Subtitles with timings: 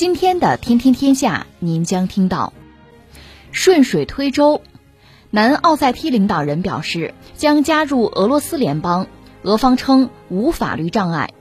[0.00, 2.54] 今天的《天天天下》，您将听到：
[3.52, 4.62] 顺水推舟，
[5.28, 9.08] 南奥塞梯领导人表示将加入俄罗斯联邦，
[9.42, 11.34] 俄方称无法律障碍。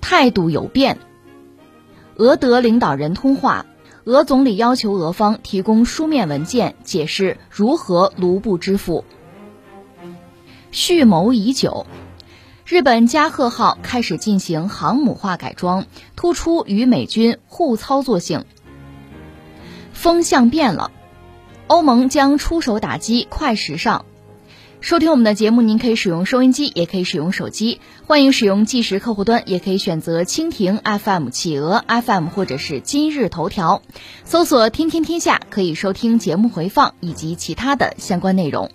[0.00, 0.98] 态度有变，
[2.16, 3.66] 俄德领导人通话，
[4.04, 9.04] 俄总理要求俄方提供书面文件解释如何卢布支付。
[10.70, 11.84] 蓄谋已久，
[12.70, 18.44] 日本加贺号开始进行航母化改装，突出与美军互操作性。
[19.92, 20.92] 风向变了，
[21.66, 24.04] 欧盟将出手打击快时尚。
[24.80, 27.80] 收听我们的节目，您可以使用收音机，也可以使用手机。
[28.06, 33.82] 欢迎使用计时客户端，也可以选择蜻蜓 FM、企鹅 FM 或者是今日头条，
[34.24, 38.70] 搜索“天天天下”，可以收听节目回放以及其他的相关内容。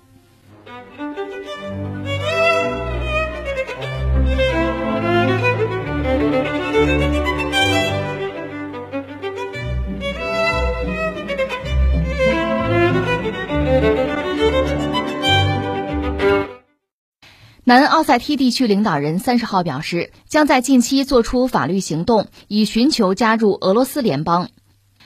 [17.68, 24.50] 南奥塞梯地区领导人三十号表示，将在近期做出法律行动，以寻求加入俄罗斯联邦。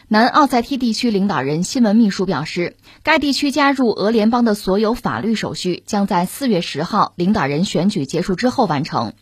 [0.09, 9.13] 南奥塞梯地区领导人新闻秘书表示，该地区加入俄联邦的所有法律手续将在四月十号领导人选举结束之后完成。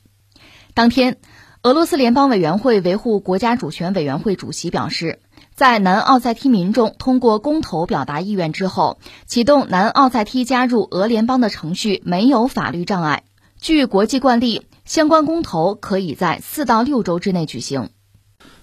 [0.73, 1.17] 当天，
[1.61, 5.20] 俄罗斯联邦委员会维护国家主权委员会主席表示，
[5.58, 13.23] 在南奥塞梯民众通过公投表达意愿之后，启动南奥塞梯加入俄联邦的程序没有法律障碍。
[13.60, 17.90] 据国际惯例，相关公投可以在四到六周之内举行。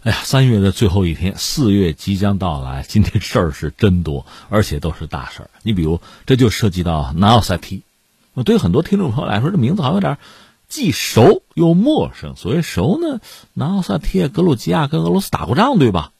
[0.05, 5.50] 哎呀，三月的最后一天，四月即将到来，今天事儿是真多，而且都是大事儿。
[5.65, 7.82] 你比如，这就涉及到南奥塞梯。
[8.44, 10.16] 对于很多听众朋友来说，这名字好像有点
[10.69, 12.37] 既熟又陌生。
[12.37, 13.19] 所谓熟呢，
[13.53, 16.12] 南奥塞梯、格鲁吉亚跟俄罗斯打过仗，对吧？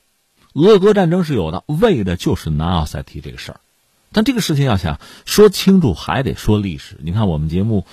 [0.55, 3.61] 俄俄战争是有的，为的就是南奥塞梯这个事儿。
[4.11, 6.99] 但这个事情要想说清楚，还得说历史。
[7.03, 7.87] 你看我们节目。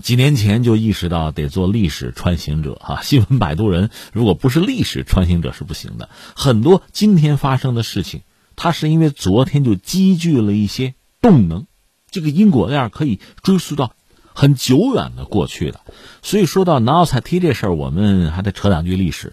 [0.00, 6.08] 几年前就意识到得做历史穿行者哈， 新闻摆渡人如果不是历史穿行者是不行的。
[6.36, 8.20] 很多今天发生的事情，
[8.54, 11.66] 它是因为昨天就积聚了一些动能，
[12.08, 13.92] 这个因果链可以追溯到
[14.32, 15.80] 很久远的过去的。
[16.22, 19.32] 所以说到南奥塞梯这事儿，我们还得扯两句历史。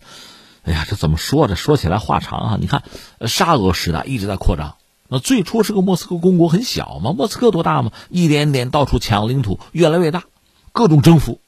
[0.67, 1.47] 哎呀，这怎么说？
[1.47, 2.57] 这说起来话长啊。
[2.59, 2.83] 你看，
[3.25, 4.75] 沙俄时代一直在扩张，
[5.07, 7.13] 那最初是个莫斯科公国，很小嘛。
[7.13, 7.93] 莫斯科多大嘛？
[8.09, 10.25] 一点点到处抢领土，越来越大。
[10.73, 11.39] 各种征服，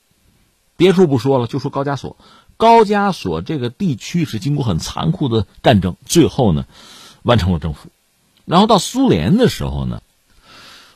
[0.77, 2.15] 别处不说了，就说高加索。
[2.55, 6.65] 高加索这个地区是经过很残酷的战争，最后呢，
[7.21, 7.89] 完成了征服。
[8.45, 10.01] 然后到苏联的时候呢，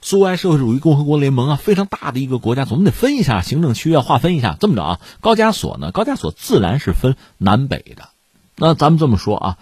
[0.02, 4.56] 苏维埃社会主义共和国联盟啊，非常大的一个国家，总得分一下行政区要划分一下。
[4.60, 8.10] 这么着啊，高加索呢，高加索自然是分南北的。
[8.56, 9.58] 那咱们这么说啊，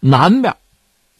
[0.00, 0.56] 南边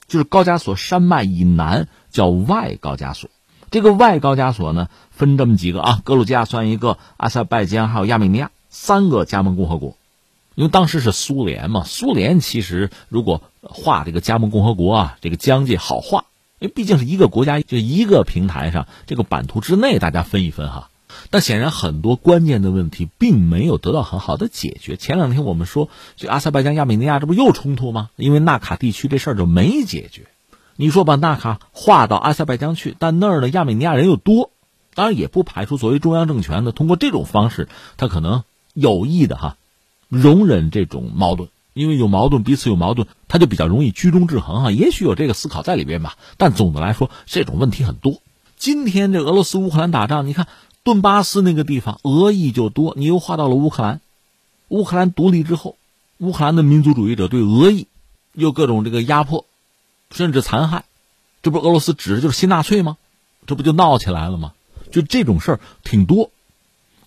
[0.06, 3.30] 就是高加索山脉以南叫外高加索。
[3.70, 9.96] 这个外高加索呢，分这么几个啊，格鲁吉亚算一个，阿塞拜疆还有亚美尼亚三个加盟共和国，
[10.54, 16.26] 因为当时是苏联嘛，苏联其实如果画这个加盟共和国啊，这个疆界好画，
[16.60, 20.90] 因为毕竟是一个国家，就一个平台上这个版图之内，大家分一分哈。
[21.30, 24.96] 但显然很多关键的问题并没有得到很好的解决。
[24.96, 28.10] 前两天我们说，这阿塞拜疆、亚美尼亚这不又冲突吗？
[28.16, 30.26] 因为纳卡地区这事儿就没解决。
[30.76, 34.50] 你说把纳卡划到阿塞拜疆去，但那儿的亚美尼亚人又多，
[34.94, 38.42] 当然也不排除作为中央政权的通过这种方式，他可能
[38.72, 39.56] 有意的哈，
[40.08, 44.70] 容忍这种矛盾，因为有矛盾，彼此有矛盾，他就比较容易居中制衡啊。
[44.70, 48.20] 也许有这个思考在里边吧，但总的来说，这种问题很多。
[48.56, 50.48] 今天这俄罗斯乌克兰打仗，你看
[50.84, 54.00] 顿巴斯那个地方俄裔就多，你又划到了乌克兰，
[54.68, 55.76] 乌克兰独立之后，
[56.18, 57.88] 乌克兰的民族主义者对俄裔
[58.32, 59.46] 又各种这个压迫。
[60.10, 60.84] 甚至残害，
[61.42, 62.98] 这不俄罗斯指的就是新纳粹吗？
[63.46, 64.52] 这不就闹起来了吗？
[64.92, 66.30] 就这种事儿挺多。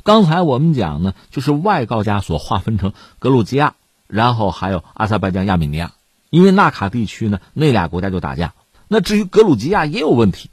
[0.03, 3.75] 刚才我们讲呢，就是外高加索划分成格鲁吉亚，
[4.07, 5.93] 然后还有阿塞拜疆、亚美尼亚，
[6.29, 8.53] 因为纳卡地区呢那俩国家就打架。
[8.89, 10.49] 那至于格鲁吉亚也有问题，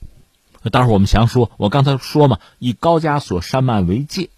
[0.70, 1.50] 待会儿我们详说。
[1.56, 4.31] 我刚才说嘛，以高加索山脉为界，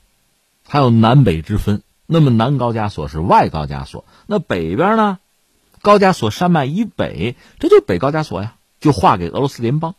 [0.67, 1.83] 还有南北之分。
[2.07, 5.19] 那么南高加索是外高加索，那北边呢？
[5.83, 9.95] 高加索山脉以北，这就北高加索呀，就划给俄罗斯联邦。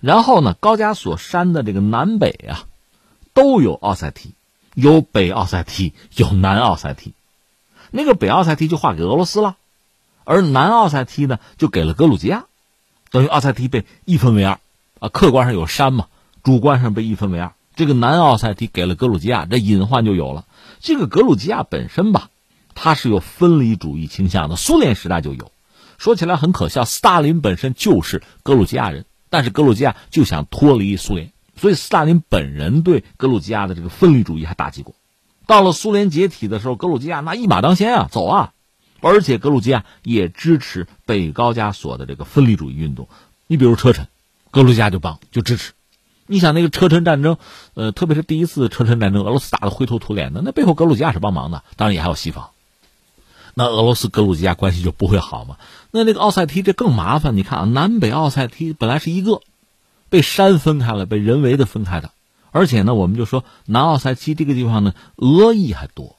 [0.00, 2.66] 然后呢，高加索山的这个南北啊，
[3.34, 4.34] 都有奥塞梯，
[4.74, 7.12] 有北奥塞梯，有南奥塞梯。
[7.90, 9.56] 那个北奥塞梯就划给俄罗斯了，
[10.24, 12.46] 而南奥塞梯呢，就给了格鲁吉亚，
[13.10, 14.58] 等于奥塞梯被一分为二
[15.00, 15.08] 啊。
[15.08, 16.06] 客观上有山嘛，
[16.44, 17.52] 主观上被一分为二。
[17.74, 20.46] 这个南奥塞梯给了格鲁吉亚，这隐患就有了。
[20.78, 22.30] 这个格鲁吉亚本身吧，
[22.74, 25.50] 它是有分离主义倾向的，苏联时代就有。
[25.98, 29.06] 说起来很可笑，斯大林本身就是格鲁吉亚人。
[29.32, 34.94] 但是格鲁吉亚就想脱离苏联，所以斯大林本人对格鲁吉亚的这个分离主义还打击过。
[35.46, 38.52] 到了苏联解体的时候，格鲁吉亚那一马当先啊，走啊！
[39.00, 43.08] 而且格鲁吉亚也支持北高加索的这个分离主义运动。
[43.46, 44.08] 你比如车臣，
[44.50, 45.72] 格鲁吉亚就帮就支持。
[46.26, 47.38] 你想那个车臣战争，
[47.74, 52.50] 呃，特别是第一次车臣战争，俄罗斯打的灰头土脸的，那背后格鲁吉亚是帮忙的，当然也还有西方。
[53.54, 55.56] 那俄罗斯格鲁吉亚关系就不会好吗？
[55.90, 57.36] 那那个奥塞梯这更麻烦。
[57.36, 59.40] 你看啊，南北奥塞梯本来是一个，
[60.08, 62.12] 被山分开了，被人为的分开的。
[62.52, 66.16] 而且呢，我们就说南奥塞梯这个地方呢，俄裔还多，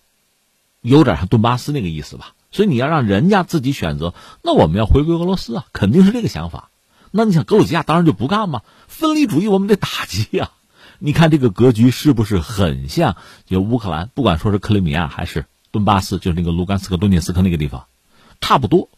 [0.82, 2.34] 有点像顿巴斯那个意思吧。
[2.52, 6.70] 所以你要让人家自己选择，那我们要回归俄罗斯啊，肯定是这个想法。
[7.12, 10.52] 那你想格鲁吉亚当然就不干嘛，分离主义我们得打击呀。
[11.00, 14.10] 你看这个格局是不是很像就乌克兰？
[14.14, 15.46] 不管说是克里米亚还是。
[15.72, 17.86] 顿巴斯就是那个卢甘斯克、顿涅斯克那个地方，
[18.42, 18.90] 差不多。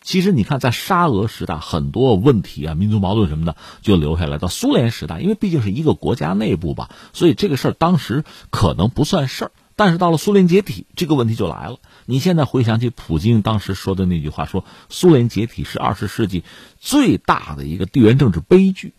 [0.00, 4.38] 其实你看，在沙俄时代，很多问题啊、民族矛盾什么的就留下来。
[4.38, 9.52] 到苏联时代，因为毕竟是一个国家内部吧，所以这个事儿当时可能不算事儿。
[9.84, 11.80] 但是到了苏联解体，这个问题就来了。
[12.06, 16.44] 你现在回想起普京当时说的那句话，说苏联解体是二十世纪
[16.78, 18.92] 最大的一个地缘政治悲剧，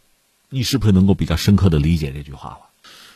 [0.50, 2.58] 你是不是能够比较深刻的理解这句话了？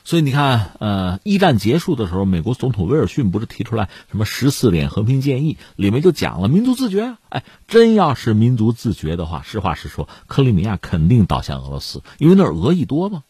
[0.05, 7.17] 所以你看，呃，一战结束的时候，美国总统威尔逊不是提出来什么十四点和平建议，里面就讲了民族自觉。
[7.27, 13.23] 哎，真要是民族自觉的话，实话实说，克里米亚肯定倒向俄罗斯，因为那儿俄裔多嘛。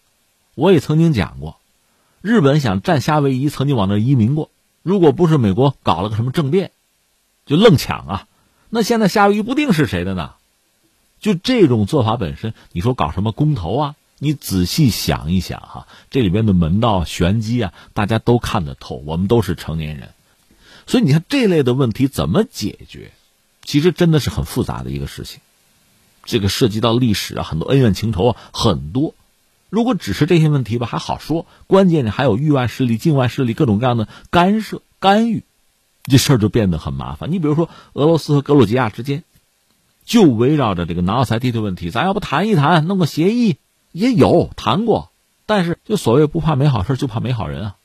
[0.53, 1.57] 我也曾经讲过，
[2.27, 4.51] 日本想占夏威夷，曾经往那移民过。
[4.83, 6.71] 如果不是美国搞了个什么政变，
[7.45, 8.27] 就愣抢啊，
[8.69, 10.33] 那现在夏威夷不定是谁的呢？
[11.21, 13.95] 就这种做法本身，你说搞什么公投啊？
[14.19, 19.01] 你仔细想一想哈，这里边的门道玄机啊，大家都看得透。
[19.05, 20.09] 我们都是成年人，
[20.85, 23.13] 所以你看这类的问题怎么解决，
[23.63, 25.39] 其实真的是很复杂的一个事情。
[26.25, 29.15] 这个涉及到历史啊，很多恩怨情仇啊，很多。
[29.69, 31.45] 如果只是这些问题吧，还好说。
[31.67, 35.43] 关键呢，还有域外势力、境外势力各种各样的干涉、干预，
[36.03, 37.29] 这事儿就变得很麻烦。
[37.33, 39.23] 你比如说，俄罗斯和格鲁吉亚之间，
[40.05, 43.57] 就围绕着这个南奥塞梯的问题，咱要不谈一谈，弄个协议？
[43.93, 45.11] 也有谈过，
[45.45, 47.75] 但是就所谓不怕没好事，就怕没好人啊！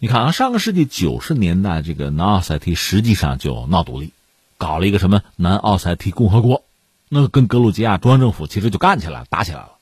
[0.00, 4.10] 你看啊，上个世纪九十年代，这个南奥塞梯实际上就闹独立，
[4.58, 6.64] 搞了一个什么南奥塞梯共和国，
[7.08, 9.75] 那跟格鲁吉亚中央政府其实就干起来了，打起来了，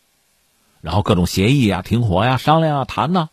[0.84, 3.30] 然后各种协议啊、停火呀、商量啊、谈呢。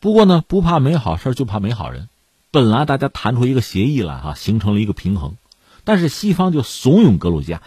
[0.00, 2.08] 不过呢，不怕没好事，就怕没好人。
[2.50, 5.34] 本来大家谈出一个协议来哈，形成了一个平衡，
[5.84, 7.60] 但是西方就怂恿格鲁吉亚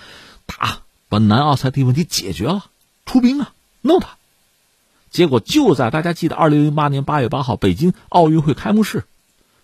[0.48, 2.66] 打，把南奥塞梯问题解决了，
[3.06, 3.54] 出兵啊！
[3.82, 4.18] 弄他，
[5.12, 9.06] 结果就在大家记得二零零八年八月八号北京奥运会开幕式，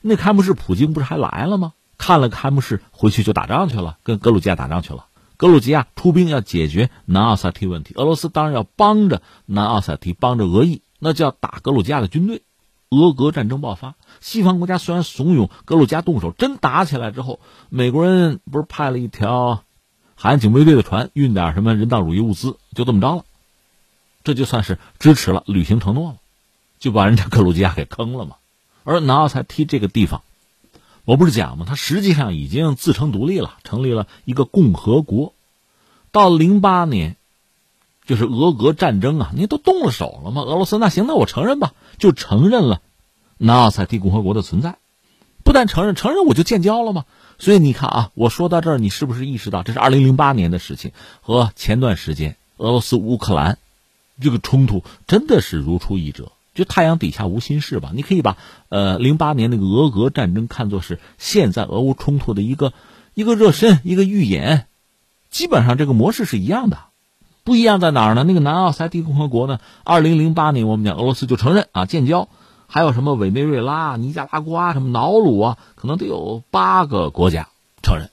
[0.02, 1.74] 那开幕式普京不是还来了吗？
[1.98, 5.06] 看了开幕式回去就打仗去了，跟格鲁吉亚打仗去了。
[5.38, 12.44] 格鲁吉亚出兵要解决南奥塞梯问题，俄罗斯当然要帮着南奥塞梯，帮着俄裔，那就要打格鲁吉亚的军队。
[12.90, 19.64] 俄格战争爆发，西方国家虽然怂恿格鲁吉亚动手，真打起来之后，美国人不是派了一条
[20.14, 23.26] 海岸警卫队的船运点什么人道主义物资，就这么着了。
[24.24, 26.18] 这就算是支持了，履行承诺了，
[26.78, 28.36] 就把人家格鲁吉亚给坑了嘛。
[28.84, 30.22] 而南奥塞梯这个地方，
[31.06, 31.66] 我不是讲吗？
[31.68, 35.34] 他实际上已经自成独立了，成立了一个共和国。
[36.12, 37.18] 到零八年，
[38.06, 40.42] 就是俄俄战争啊，你都动了手了吗？
[40.44, 42.82] 俄罗斯那行，那我承认吧，就承认了
[43.38, 44.78] 南奥塞梯共和国的存在。
[45.44, 47.06] 不但承认，承认我就建交了吗？
[47.38, 50.92] 所以你看啊，我说到这儿，你是不是意识到这是二零零八年的事情
[51.22, 53.58] 和前段时间俄罗斯乌克兰？
[54.22, 57.92] 这个冲突真的是如出一辙，就太阳底下无新事吧？
[57.94, 58.38] 你可以把
[58.70, 62.74] 呃零八年那个俄俄战争看作是现在俄乌冲突的一个
[63.14, 64.68] 一个热身，一个预演，
[65.30, 66.78] 基本上这个模式是一样的，
[67.44, 68.24] 不一样在哪儿呢？
[68.24, 69.60] 那个南奥塞梯共和国呢？
[69.84, 72.30] 二零零八年我们讲俄罗斯就承认啊建交，
[72.68, 77.50] 还有什么委内瑞拉、尼加拉瓜、什么瑙鲁啊，可能得有八个国家
[77.82, 78.10] 承认，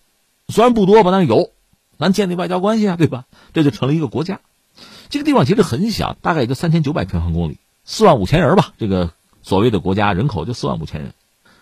[0.48, 1.50] 虽然不多吧，但是有，
[1.98, 3.24] 咱建立外交关系啊，对吧？
[3.52, 4.40] 这就成了一个国家。
[5.10, 7.58] 这个地方其实很小，大概也就三千九百平方公里，
[7.90, 8.72] 四万五千人吧。
[8.78, 9.10] 这个
[9.42, 11.12] 所谓的国家人口就四万五千人。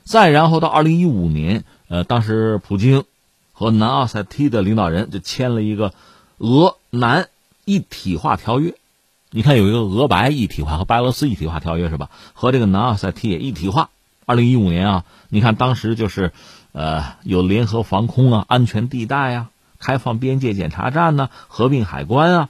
[0.04, 3.04] 再然后到二零一五年，呃，当时普京
[3.52, 5.94] 和南奥塞梯的领导人就签了一个
[6.36, 7.28] 俄南
[7.64, 8.74] 一体化条约。
[9.30, 12.10] 你看，有一个俄白一体化和白俄罗斯一体化条约是吧？
[12.34, 13.88] 和这个南奥塞梯也一体化。
[14.26, 16.32] 二零一五年啊，你看当时就是，
[16.72, 22.48] 呃，有联合防空啊、安全地带啊、开放边界检查站呢、合并海关啊，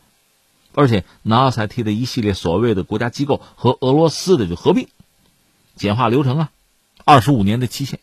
[0.78, 4.87] 而且南奥塞梯的一系列所谓的国家机构和俄罗斯的就合并，
[5.75, 6.50] 简化流程啊，
[7.04, 7.99] 二十五年的期限。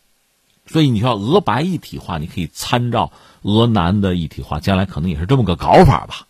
[0.67, 3.13] 所以你说俄白一体化，你可以参照
[3.43, 6.27] 俄南的一体化，将来可能也是这么个搞法吧，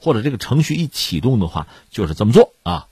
[0.00, 2.88] 或者这个程序一启动的话就是这么做啊。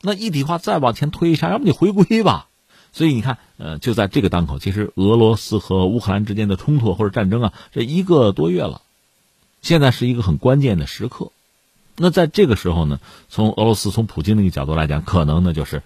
[0.00, 2.48] 那一体化再往前推一下，要不你回归吧？
[2.94, 8.80] 所以你看，呃，就在这个当口，其实俄罗斯和乌克兰之间的冲突或者战争啊，这一个多月了，
[9.60, 11.32] 现在是一个很关键的时刻。
[11.96, 15.82] 那在这个时候呢，从俄罗斯从普京那个角度来讲，可能呢就是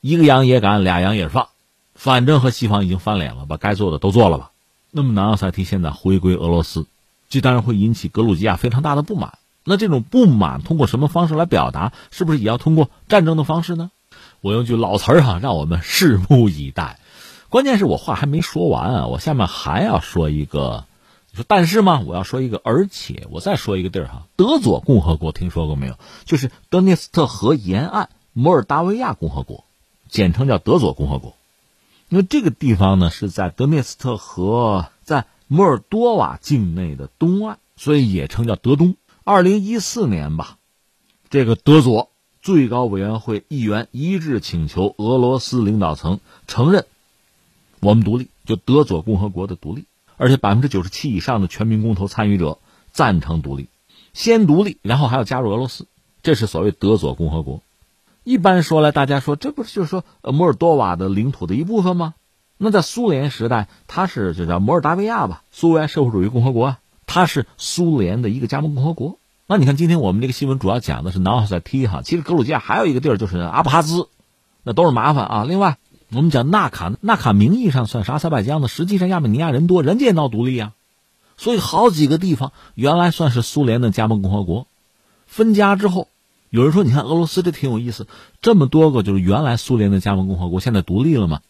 [0.00, 1.48] 一个羊也赶，俩羊也放。
[1.94, 4.50] 反正和西方已经翻脸了，把该做的都做了吧。
[4.90, 6.86] 那么南奥塞梯现在回归俄罗斯，
[7.28, 9.38] 这当然会引起格鲁吉亚非常大的不满。
[9.64, 11.92] 那这种不满通过什么方式来表达？
[12.10, 13.90] 是不是也要通过战争的方式呢？
[14.40, 16.98] 我用句老词儿哈，让我们拭目以待。
[17.48, 20.84] 关键是我话还没说完啊，我下面还要说一个，
[21.34, 22.00] 说但是吗？
[22.00, 25.98] 我要说一个，而且我再说一个地儿哈，德佐共和国听说过没有？
[26.24, 29.64] 就是德涅斯特河沿岸摩尔达维亚共和国，
[30.08, 31.34] 简称叫德佐共和国。
[32.08, 38.96] 因为这个地方呢是在德涅斯特河在摩尔多瓦境内的东岸，所以也称叫德东。
[39.24, 40.58] 二零一四年吧，
[41.30, 42.10] 这个德佐
[42.42, 46.84] 最高委员会议员一致请求俄罗斯领导层承认
[47.80, 52.58] 我们独立，就德佐共和国的独立，而且百分之九十七以上的全民公投参与者
[52.92, 53.68] 赞成独立，
[54.12, 55.86] 先独立，然后还要加入俄罗斯，
[56.22, 57.62] 这是所谓德佐共和国。
[58.22, 62.14] 一般说来，大家说这不是就是说呃摩尔多瓦的领土的一部分吗？
[62.56, 69.18] 那在苏联时代，它是就叫摩尔达维亚吧，苏维埃社会主义共和国啊，它是苏联的一个加盟共和国。
[69.46, 74.08] 那你看，今天我们这个新闻主要讲的是南奥塞梯哈，其实格鲁吉亚还有一个地儿就是阿布哈兹，
[74.62, 75.44] 那都是麻烦啊。
[75.44, 75.76] 另外，
[76.10, 80.72] 我们讲纳卡，纳卡名义上算是阿塞拜疆的，实际上亚美尼亚人多，人家也闹独立啊。
[81.36, 84.66] 所以好几个地方原来算是苏联的加盟共和国，
[85.26, 86.08] 分家之后。
[86.50, 88.06] 有人说：“你看俄罗斯这挺有意思，
[88.40, 91.40] 这么多个就是原来苏联的加盟共和国，现在独立了嘛？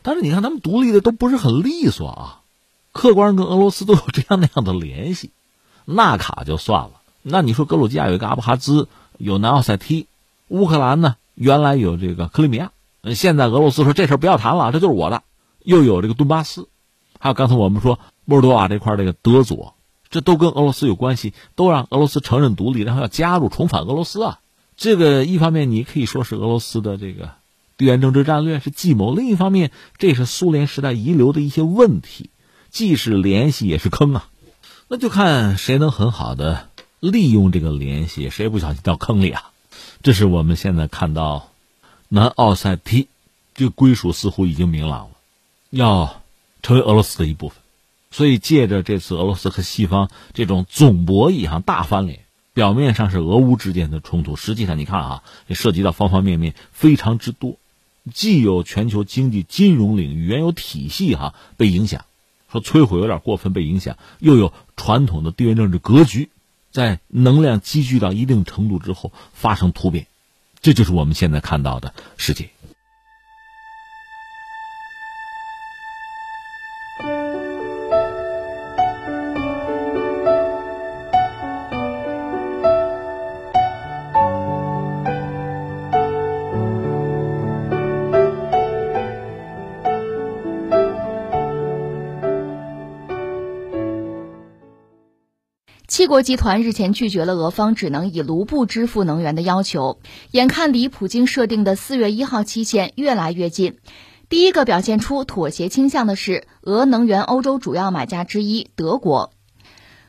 [0.00, 2.40] 但是你看他们独立的都不是很利索啊，
[2.90, 5.32] 客观跟俄罗斯都有这样那样的联系。
[5.84, 10.06] 纳卡就算了，那你说格鲁吉亚有一个阿布哈兹，有南奥塞梯，
[10.48, 12.72] 乌克兰呢原来有这个克里米亚，
[13.12, 15.22] 现在俄罗斯说这事不要谈了，这就是我的。
[15.62, 16.68] 又有这个顿巴斯，
[17.18, 19.74] 还有刚才我们说摩尔多瓦这块这个德佐，
[20.10, 24.40] 这都跟俄罗斯有关系，都让俄罗斯承认独立，然后要加入重返俄罗斯啊。”
[24.76, 27.30] 这个一方面你可以说是俄罗斯的这个
[27.76, 32.30] 地缘政治战略是计谋，另一方面这是苏联时代遗留的一些问题，
[32.70, 34.28] 既是联系也是坑啊。
[34.88, 36.68] 那就看谁能很好的
[37.00, 39.50] 利用这个联系，谁不小心掉坑里啊。
[40.02, 41.48] 这是我们现在看到
[42.14, 43.08] 南奥塞梯
[43.56, 45.16] 这个归属似乎已经明朗了，
[45.70, 46.22] 要
[46.62, 47.58] 成为俄罗斯的一部分。
[48.12, 52.20] 所以借着这次俄罗斯和西方这种总博弈哈大翻脸。
[52.52, 57.56] 表面上是俄乌之间的冲突，实际上你看啊，这涉及到方方面面非常之多，
[58.12, 62.04] 既有全球经济金融领域原有体系哈被影响，
[62.52, 66.30] 说摧毁有点过分被影响，又有传统的地缘政治格局
[66.70, 70.06] 在能量积聚到一定程度之后发生突变，
[70.64, 72.53] 这就是我们现在看到的世界。
[95.94, 100.00] 七国集团日前拒绝了俄方只能以卢布支付能源的要求，
[100.32, 103.76] 眼看离普京设定的四月一号期限越来越近。
[104.28, 109.30] 第一个表现出妥协倾向的是俄能源欧洲主要买家之一德国。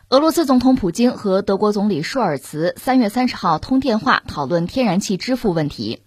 [0.10, 6.02] 俄罗斯总统普京和德国总理舒尔茨三月三十号通电话讨论天然气支付问题。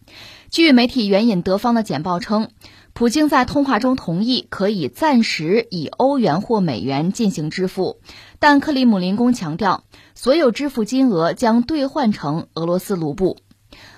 [0.51, 2.49] 据媒体援引德方的简报称。
[2.99, 8.00] 普京在通话中同意可以暂时以欧元或美元进行支付，
[8.40, 9.85] 但克里姆林宫强调，
[10.17, 13.37] 所有支付金额将兑换成俄罗斯卢布。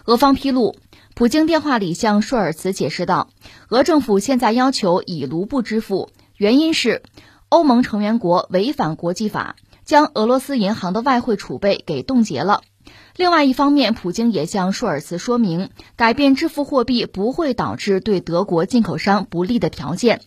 [0.04, 0.76] 俄方披露，
[1.14, 3.30] 普京电话里向舒尔茨解释道，
[3.70, 7.02] 俄政府现在要求以卢布支付，原因是
[7.48, 12.60] 欧盟成员国违反国际法，将俄罗斯银行的外汇储备给冻结了。
[13.16, 20.20] 另外一方面，普京也向舒尔茨说明，改变支付货币不会导致对德国进口商不利的条件。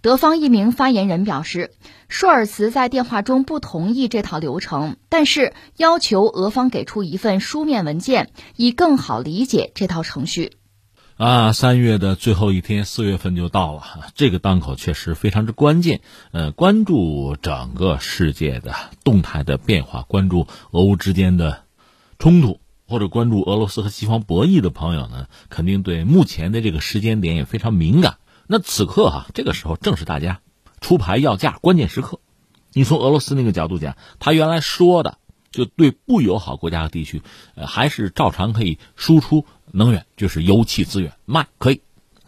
[0.00, 1.70] 德方一名发言人表示，
[2.08, 10.52] 舒尔茨在电话中不同意这套流程，但是要求俄方给出一份书面文件，以更好理解这套程序。
[11.16, 13.82] 啊，三月的最后一天，四月份就到了，
[14.14, 16.00] 这个当口确实非常之关键。
[16.32, 21.63] 呃，关注整个世界的动态的变化，关注俄乌之间的
[22.24, 28.16] 冲突，或者关注俄罗斯和西方博弈的朋友呢，肯定对目前的这个时间点也非常敏感。
[28.46, 30.40] 那此刻哈，这个时候正是大家
[30.80, 32.20] 出牌要价关键时刻。
[32.72, 35.18] 你从俄罗斯那个角度讲，他原来说的
[35.50, 37.20] 就对不友好国家和地区，
[37.56, 39.44] 呃，还是照常可以输出。
[39.70, 41.82] 能源就是油气资源卖可以，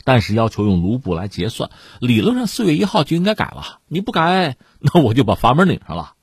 [0.04, 3.78] 但是要求用卢布来结算，理论上四月一号就应该改了。
[3.88, 6.15] 你不改，那我就把阀门拧上了。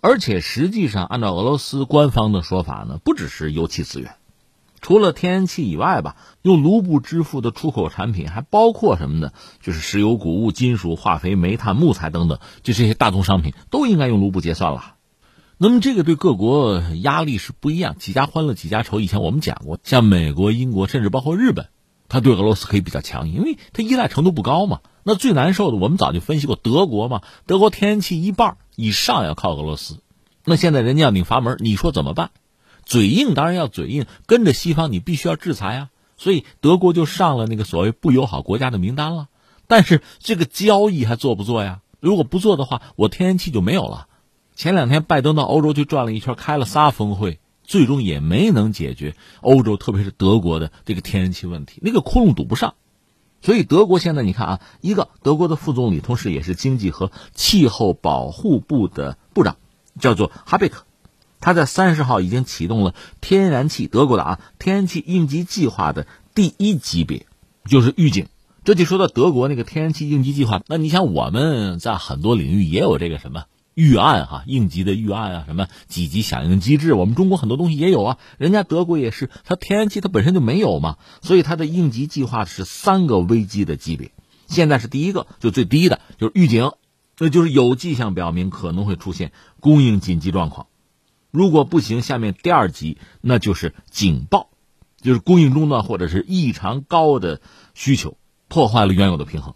[0.00, 4.14] 而且实际上，按照俄罗斯官方的说法呢，不只是油气资源，
[4.80, 9.32] 除了天然气以外吧，用卢布支付的出口产品还包括什么呢？
[9.60, 14.94] 就是石油、谷物、金属、化肥、煤炭、木材等等，就这些大宗商品都应该用卢布结算了。
[15.58, 19.00] 那么这个对各国压力是不一样，几家欢乐几家愁。
[19.00, 21.68] 以前我们讲过，像美国、英国，甚至包括日本，
[22.08, 24.80] 他对俄罗斯可以比较强硬，因为他依赖程度不高嘛。
[25.02, 29.98] 那最难受的，我们早就分析过，德国嘛，德国天然气一半以上要靠俄罗斯，
[30.44, 32.30] 那现在人家要拧阀门，你说怎么办？
[32.84, 35.90] 嘴硬当然要嘴硬，跟着西方你必须要制裁啊。
[36.16, 39.28] 所以德国就上了那个所谓不友好国家的名单了。
[39.66, 41.80] 但是这个交易还做不做呀？
[42.00, 44.06] 如果不做的话，我天然气就没有了。
[44.54, 52.74] 前两天拜登到欧洲去转了一圈，开了仨峰会，最终也没能解决欧洲，特别是德国的这个天然气问题，那个窟窿堵不上。
[53.42, 59.56] 所以德国现在你看啊，一个德国的副总理，同时也是经济和气候保护部的部长，
[60.00, 60.84] 叫做哈贝克，
[61.38, 67.26] 他在三十号已经启动了天然气德国的啊天然气应急计划的第一级别，
[67.68, 68.26] 就是预警。
[68.64, 73.44] 这就说到德国那个天然气应急计划，那你想我们在很多领域也有这个什么？
[73.76, 78.18] 预案哈，应急的预案啊，什么几级响应机制，我们中国很多东西也有啊。
[78.38, 84.12] 人家德国也是，它天然气它本身就没有嘛，所以它的应急计划是三个危机的级别。
[84.46, 86.72] 现在是第一个，就最低的，就是预警，
[87.18, 90.68] 那就是有迹象表明可能会出现供应紧急状况。
[91.30, 94.48] 如果不行，下面第二级那就是警报，
[95.02, 97.42] 就是供应中断或者是异常高的
[97.74, 98.16] 需求，
[98.48, 99.54] 破坏了原有的平衡。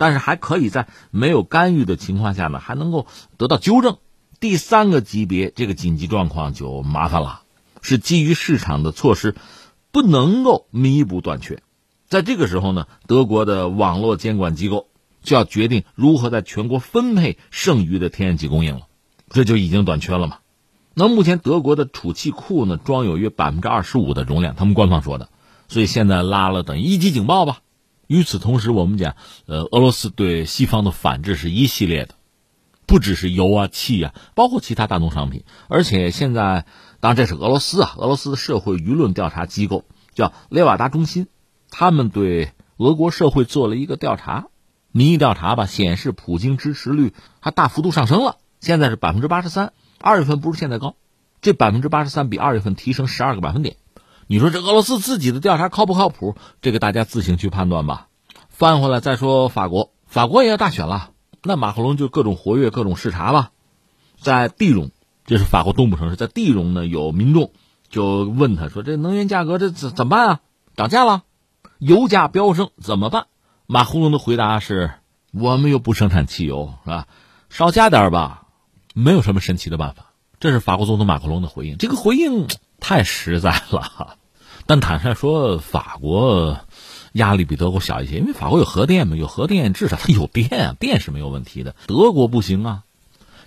[0.00, 3.98] 但是还可以在没有干预的情况下呢，还能够得到纠正。
[4.40, 7.42] 第三个级别，这个紧急状况就麻烦了，
[7.82, 9.34] 是基于市场的措施
[9.92, 11.62] 不能够弥补短缺。
[12.08, 14.88] 在这个时候呢，德国的网络监管机构
[15.22, 18.86] 就要决定如何在全国分配剩余的天然气供应了，
[19.28, 20.38] 这就已经短缺了嘛。
[20.94, 25.28] 那目前德国的储气库呢，装有约百分之二十五的容量，他们官方说的，
[25.68, 27.58] 所以现在拉了等一级警报吧。
[28.10, 29.14] 与此同时，我们讲，
[29.46, 32.16] 呃，俄罗斯对西方的反制是一系列的，
[32.84, 35.44] 不只是油啊、气啊，包括其他大宗商品。
[35.68, 36.66] 而且现在，
[36.98, 41.28] 当然这是俄罗斯啊，俄罗斯的社会舆论调查机构叫列瓦达中心，
[41.70, 44.48] 他们对俄国社会做了一个调查，
[44.90, 50.96] 民意调查吧，显示普京支持率还大幅度上升了，现在是百分之八十三，二月份不是现在高，
[51.42, 53.76] 这百分之八十三比二月份提升十二个百分点。
[54.32, 56.36] 你说这俄罗斯自己的调查靠不靠谱？
[56.62, 58.06] 这个大家自行去判断吧。
[58.48, 61.10] 翻回来再说法国，法国也要大选了，
[61.42, 63.50] 那马克龙就各种活跃，各种视察吧。
[64.20, 64.92] 在地荣，
[65.26, 67.50] 这是法国东部城市，在地荣呢，有民众
[67.88, 70.40] 就问他说：“这能源价格这怎怎么办啊？
[70.76, 71.24] 涨价了，
[71.80, 73.26] 油价飙升怎么办？”
[73.66, 74.92] 马克龙的回答是
[75.34, 77.08] ：“我们又不生产汽油，是吧？
[77.48, 78.46] 少加点吧，
[78.94, 81.78] 没有什么神奇的办法。”这是法国总统马克龙的回应。
[81.78, 82.46] 这个回应
[82.78, 84.18] 太实在了。
[84.70, 86.60] 但坦率说，法国
[87.10, 91.74] 压力比德国小一些，因为法国有核电嘛，有核电至少它有电啊， 电是没有问题的。
[91.88, 92.84] 德国不行啊，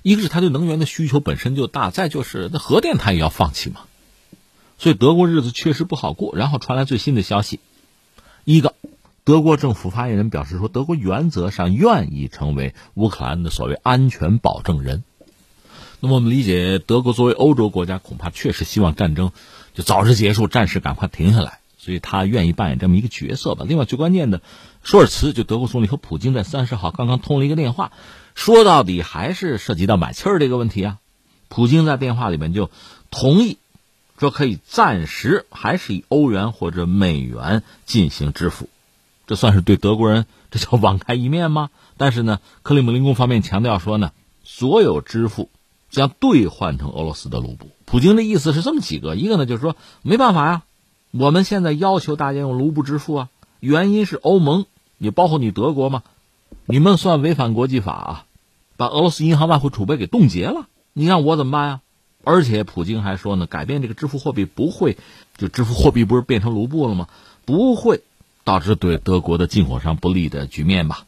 [0.01, 3.83] 一个是它对能源的需求本身就大，再就是那核电它也要放弃嘛，
[4.77, 6.35] 所以德国日子确实不好过。
[6.35, 7.61] 然后传来最新的消息，
[8.43, 8.75] 一个
[9.23, 15.05] 德国政府发言人表示说，德国原则上愿意成为乌克兰的所谓安全保证人。
[16.01, 19.31] 那么我们理解，德国作为欧洲国家，恐怕确实希望战争。
[19.73, 23.65] 就早日结束，战事赶快停下来，所以他愿意扮演这么一个角色吧。
[23.67, 24.41] 另外，最关键的，
[24.83, 27.91] 舒尔茨就德国总理和普京在三十号刚刚通了一个电话，
[28.35, 30.97] 说到底还是涉及到买气儿这个问题啊。
[31.49, 32.71] 普京在电话里面就
[33.11, 33.57] 同意
[34.19, 38.69] 说可以暂时还是以欧元或者美元进行支付，
[39.27, 41.69] 这算是对德国人这叫网开一面吗？
[41.97, 44.11] 但是呢，克里姆林宫方面强调说呢，
[44.43, 45.49] 所有支付
[45.93, 47.69] 将兑换成俄罗斯的卢布。
[47.85, 50.63] 普京的意思是这么几个，一个呢就是说没办法呀，
[51.11, 53.29] 我们现在要求大家用卢布支付啊，
[53.59, 54.65] 原因是欧盟
[54.97, 56.01] 也包括你德国嘛，
[56.65, 58.25] 你们算违反国际法啊，
[58.75, 61.81] 把俄罗斯银行外汇储备给冻结了，你让我怎么办呀？
[62.23, 64.97] 而且普京还说呢，改变这个支付货币不会，
[65.37, 67.07] 就支付货币不是变成卢布了吗？
[67.45, 68.01] 不会
[68.43, 71.05] 导致对德国的进口商不利的局面吧？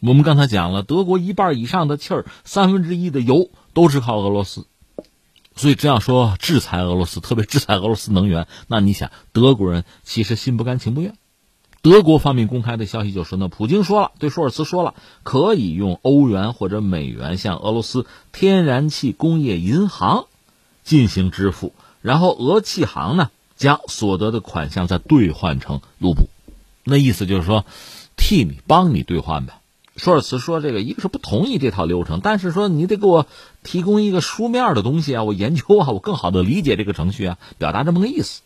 [0.00, 4.66] 我们刚才讲了，德国一半以上的气儿，三分之一的油都是靠俄罗斯，
[5.56, 11.14] 所以这样说制裁俄罗斯，特别制裁俄罗斯能源， 那你想，德国人其实心不甘情不愿。
[11.82, 20.24] 德国方面公开的消息就说呢，普京说了，对舒尔茨说了，可以用欧元或者美元向俄罗斯天然气工业银行
[20.82, 26.30] 进行支付，然后俄气行呢将所得的款项再兑换成卢布，
[26.84, 27.66] 那意思就是说，
[28.16, 29.60] 替你帮你兑换呗。
[29.96, 33.26] 舒尔茨说这个一个是不同意这套流程，但是说你得给我
[33.62, 38.42] 提供一个书面的东西啊，我研究啊，我更好的理解这个程序啊，表达这么个意思。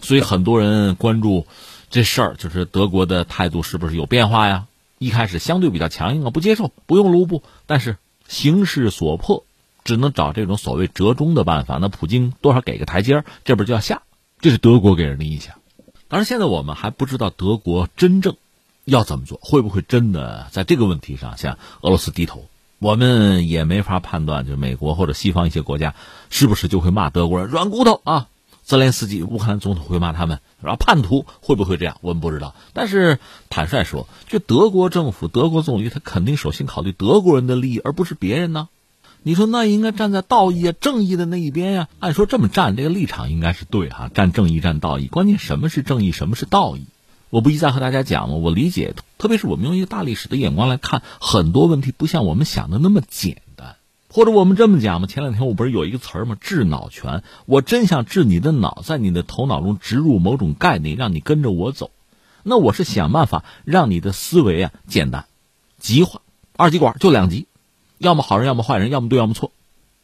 [0.00, 1.46] 所以很多人关注。
[1.88, 4.66] 这事儿就是德国的态度是不是有变化呀？
[4.98, 7.44] 一开始相对比较强硬啊，不接受，不用卢布。
[7.66, 7.96] 但是
[8.26, 9.44] 形势所迫，
[9.84, 11.78] 只能找这种所谓折中的办法。
[11.80, 14.02] 那普京多少给个台阶儿，这边就要下。
[14.40, 15.54] 这是德国给人的印象。
[16.08, 18.36] 当然，现在我们还不知道德国真正
[18.86, 22.46] 要怎么做，会不会真的在这个问题上向俄罗斯低头？
[22.78, 25.94] 我们也没法判断，就美国或者西方一些国家
[26.30, 28.28] 是不是就会骂德国人软骨头啊？
[28.62, 31.98] 泽连斯基，乌克兰总统会骂他们，然后叛徒会不会这样？
[32.00, 32.54] 我们不知道。
[32.72, 33.18] 但是
[33.50, 38.68] 坦率说，就德国政府、德国总理，他肯定首先考虑德国人的利益，而不是别人呢。
[39.22, 41.88] 你说那应该站在道义啊、正义的那一边呀？
[41.98, 45.06] 按说这么站，这个立场应该是对哈，站正义、站道义。
[45.06, 46.86] 关键什么是正义，什么是道义？
[47.36, 48.36] 我不一再和大家讲吗？
[48.36, 53.76] 我理解，特别是我们用一个大历史的眼光来看，很多问题不像我们想的那么简单。
[54.08, 55.06] 或者我们这么讲嘛？
[55.06, 56.38] 前两天我不是有一个词儿吗？
[56.40, 57.22] 治脑权。
[57.44, 61.90] 我真想治你的脑，在你的头脑中植入某种概念，让你跟着我走。
[62.42, 65.26] 那我是想办法让你的思维啊简单、
[65.78, 66.22] 极化、
[66.56, 67.48] 二极管就两极，
[67.98, 69.52] 要么好人，要么坏人，要么对，要么错。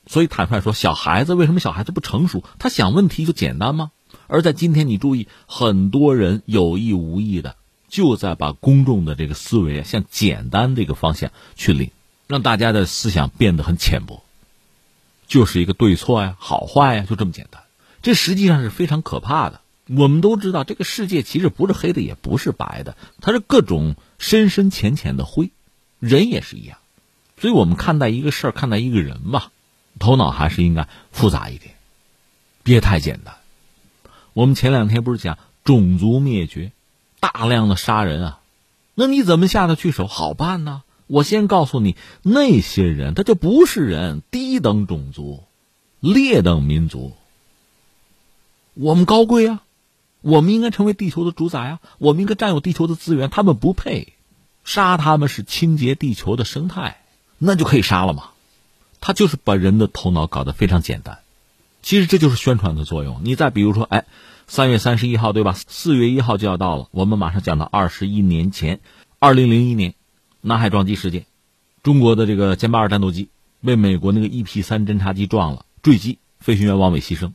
[0.07, 2.45] 所以坦率说，小孩子为什么小孩子不成熟？
[2.59, 3.91] 他想问题就简单吗？
[4.33, 7.57] 而在今天，你注意，很多人有意无意的
[7.91, 11.91] 就在把公众的这个思维啊向简单这个方向去领。
[12.29, 14.23] 让大家的思想变得很浅薄，
[15.27, 17.63] 就是一个对错呀、好坏呀，就这么简单。
[18.01, 19.61] 这实际上是非常可怕的。
[19.87, 25.51] 我们都知道，这个世界其实不是黑的，也不是白的，它是各种深深浅浅的灰。
[25.99, 26.79] 人也是一样，
[27.39, 29.53] 所以我们看待一个事儿、看待一个人吧，
[29.99, 31.75] 头脑还是应该复杂一点，
[32.63, 33.35] 别太简单。
[34.35, 36.73] 我们前两天不是讲种族灭绝，
[37.21, 38.41] 大量的杀人啊，
[38.95, 40.07] 那你怎么下得去手？
[40.07, 40.83] 好办呢？
[41.07, 45.45] 我先告诉你，那些人他就不是人，低等种族，
[46.01, 47.13] 劣等民族。
[48.75, 49.63] 我们高贵啊，
[50.23, 54.15] 我们应该成为地球的主宰啊，我们应该占有地球的资源，他们不配。
[54.65, 57.03] 杀他们是清洁地球的生态，
[57.37, 58.31] 那就可以杀了嘛。
[59.01, 61.19] 他就是把人的头脑搞得非常简单。
[61.83, 63.21] 其实这就是宣传的作用。
[63.25, 64.07] 你再比如说，哎，
[64.47, 65.55] 三月三十一号对吧？
[65.55, 68.81] 四月一号就要到了，我们马上讲到二十一年前，
[69.19, 69.95] 二零零一年。
[70.45, 71.27] 南海撞击事件，
[71.85, 73.29] 中国的这个歼八二战斗机
[73.65, 77.31] 被美国那个 EP 三侦察机撞了，坠机，飞行员王伟牺牲。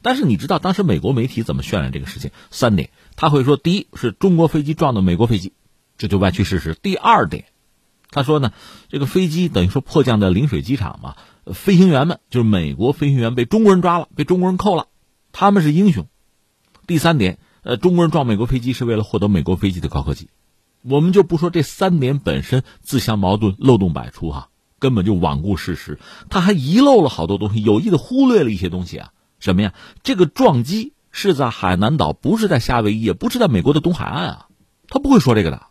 [0.00, 2.30] 但是你知道当时美国媒体怎么渲染这个事情？
[2.50, 5.52] 三点，他会说：第一是中国飞机撞的美国飞机，
[5.98, 7.44] 这就歪曲事实；第二点，
[8.10, 8.54] 他说呢，
[8.88, 11.16] 这个飞机等于说迫降在陵水机场嘛，
[11.52, 14.86] 飞行员们就是美国飞行员被中国人抓了，被中国人扣了，
[15.32, 16.08] 他们是英雄。
[16.86, 20.28] 第三点，呃，中国人撞美国飞机是为了获得美国飞机的高科技。
[20.82, 25.98] 我们就不说这三点本身自相矛盾、漏洞百出哈，根本就罔顾事实。
[26.30, 29.10] 他还遗漏了好多东西，有意的忽略了一些东西啊。
[29.40, 29.74] 什么呀？
[30.02, 34.46] 这个撞击是在海南岛，不是在夏威夷，也不是在美国的东海岸啊。
[34.88, 35.66] 他不会说这个的。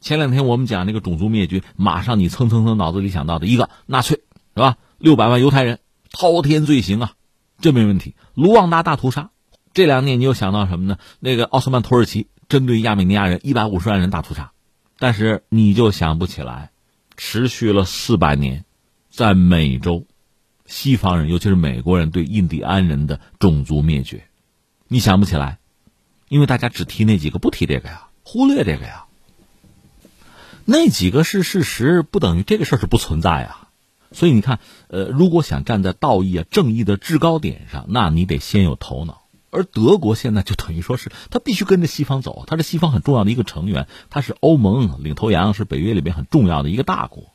[0.00, 4.22] 前两天我们讲那个种族灭绝，马上你蹭蹭蹭脑子里想到的一个纳粹
[4.54, 4.76] 是吧？
[4.98, 5.80] 六百万犹太人，
[6.10, 7.12] 滔天罪行啊，
[7.60, 8.14] 这没问题。
[8.34, 9.30] 卢旺达大屠杀，
[9.72, 10.98] 这两年你又想到什么呢？
[11.20, 14.52] 那个奥斯曼土耳其针对亚美尼亚人一百五十万人大屠杀。
[14.98, 16.70] 但是你就想不起来，
[17.16, 18.64] 持续了四百年，
[19.10, 20.06] 在美洲，
[20.66, 24.28] 西方人尤其是美国人对印第安人的种族灭绝，
[24.86, 25.58] 你想不起来，
[26.28, 29.04] 因为大家只提那几个，不提这个呀，忽略这个呀。
[30.64, 33.63] 那几个是事实，不等于这个事儿是不存在啊。
[34.14, 39.22] 所以你看，呃，如果想站在道义啊、正义的制高点上，那你得先有头脑。
[39.50, 47.32] 而德国现在就等于说是，他必须跟着西方走，他是西方很重要的一个成员，他是欧盟领头羊，是北约里面很重要的一个大国，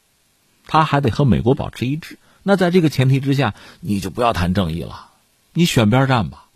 [0.66, 2.18] 他还得和美国保持一致。
[2.44, 5.12] 那在这个前提之下，你就不要谈正义了，
[5.54, 6.48] 你选边站吧。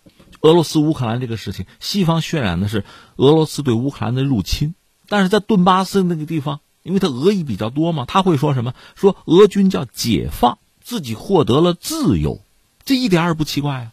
[0.41, 2.83] 俄罗斯乌克兰这个事情，西方渲染的是
[3.15, 4.75] 俄罗斯对乌克兰的入侵，
[5.07, 8.73] 但是在顿巴斯那个地方，因为他俄裔比较多嘛，他会说什么？
[8.95, 12.41] 说俄军叫解放，自己获得了自由，
[12.85, 13.91] 这一点也不奇怪啊。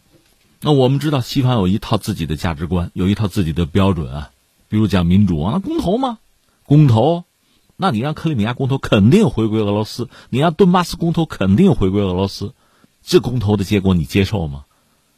[0.61, 4.31] 那我们知道，西方有一套自己的价值观，有一套自己的标准啊，
[4.68, 6.18] 比如讲民主啊，那公投嘛，
[6.64, 7.24] 公投，
[7.76, 12.53] 那你让克里米亚公投肯定回归俄罗斯，你让顿巴斯公投肯定回归俄罗斯，
[13.03, 14.64] 这公投的结果你接受吗？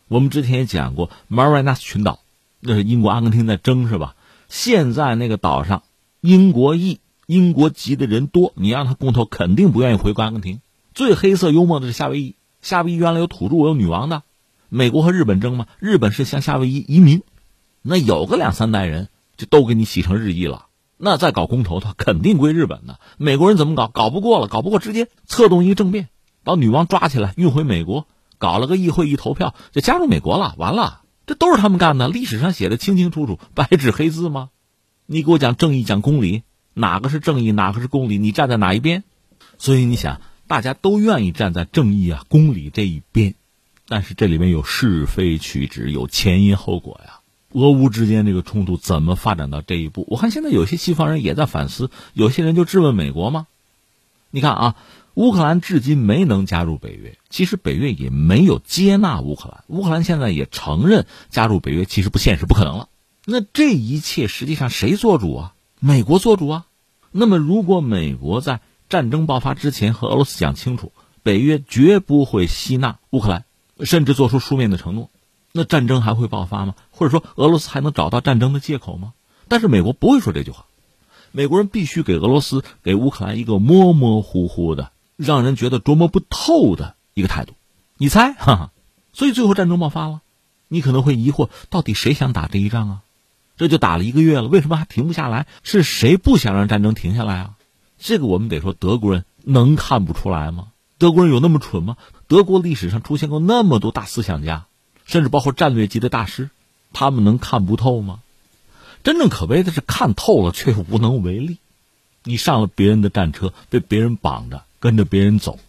[0.07, 2.21] 我们之前也讲过，马尔维纳斯群岛，
[2.61, 4.15] 那是英国、阿根廷在争是吧？
[4.49, 5.83] 现在那个岛上，
[6.21, 7.01] 英国裔、
[7.33, 10.61] 英国籍的人多，你让他公投，肯定不愿意回归阿根廷。
[10.93, 14.23] 最黑色幽默的是夏威夷，夏威夷原来有土著，有女王的。
[14.69, 17.23] 美国和日本争嘛，日本是向夏威夷移民，
[17.81, 20.67] 那有个两三代人就都给你洗成日裔了。
[20.99, 23.01] 那再搞公投，他肯定归日本的。
[23.17, 23.89] 美国人怎么搞？
[23.89, 26.11] 搞不过了，搞不过直接策动一个政变，
[26.45, 28.07] 把女王抓起来运回美国。
[28.39, 34.51] 搞了个议会一投票就加入美国了，完了，这都是他们干的，历史上写的清清楚楚，白纸黑字吗？
[35.07, 36.43] 你给我讲正义，讲公理，
[36.75, 38.19] 哪个是正义，哪个是公理？
[38.19, 39.05] 你站在哪一边？
[39.59, 43.35] 所以你想，大家都愿意站在正义啊、公理这一边，
[43.89, 47.21] 但是这里面有是非曲直，有前因后果呀。
[47.53, 50.07] 俄乌之间这个冲突怎么发展到这一步？
[50.09, 53.47] 我看现在有些西方人也在反思，有些人就质问美国吗？
[54.31, 54.77] 你看啊。
[55.15, 59.63] 乌克兰至今没能加入北约，其实北约也没有接纳乌克兰。
[59.67, 62.89] 乌克兰现在也承认加入北约其实不现实、不可能了。
[63.27, 65.55] 那这一切实际上谁做主啊？
[65.85, 66.67] 美国做主啊。
[67.11, 70.93] 那么如果美国在战争爆发之前和俄罗斯讲清楚，
[71.25, 73.45] 北约绝不会吸纳乌克兰，
[73.81, 75.11] 甚至做出书面的承诺，
[75.51, 76.77] 那战争还会爆发吗？
[76.93, 79.13] 或者说俄罗斯还能找到战争的借口吗？
[79.49, 80.67] 但是美国不会说这句话，
[81.33, 84.93] 美国人必须给俄罗斯、给乌克兰一个模模糊糊的。
[85.17, 87.53] 让人觉得琢磨不透的一个态度，
[87.97, 88.71] 你猜，哈哈，
[89.13, 90.21] 所以最后战争爆发了。
[90.69, 93.03] 你可能会疑惑，到底谁想打这一仗啊？
[93.63, 95.47] 这就打了一个月了，为什么还停不下来？
[95.63, 97.51] 是谁不想让战争停下来啊？
[97.97, 100.73] 这个我们得说，德国人能看不出来吗？
[100.99, 101.97] 德国人有那么蠢吗？
[102.27, 104.67] 德国历史上出现过那么多大思想家，
[105.07, 106.51] 甚至包括战略级的大师，
[106.93, 108.19] 他们能看不透吗？
[109.05, 111.59] 真正可悲的是看透了却又无能为力。
[112.25, 114.65] 你上了别人的战车，被别人绑着。
[114.83, 115.61] 跟着别人走，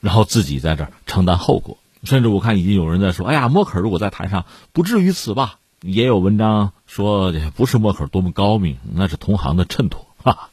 [0.00, 1.76] 然后自己在这儿承担后果。
[2.02, 10.06] 甚至我看已经有人在说：“哎呀，默克尔如果在台上，不至于此吧？”也有文章说也：“不是默克尔多么高明，那是同行的衬托。
[10.22, 10.50] ”哈。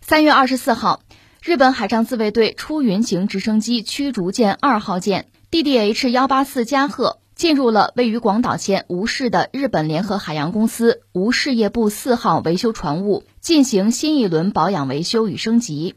[0.00, 1.00] 三月二十四号，
[1.42, 15.94] 日本海上自卫队出云型直升机驱逐舰二号舰 DDH 幺八四加贺进入了位于广岛县吴市的日本联合海洋公司吴事业部四号维修船坞，进行新一轮保养维修与升级。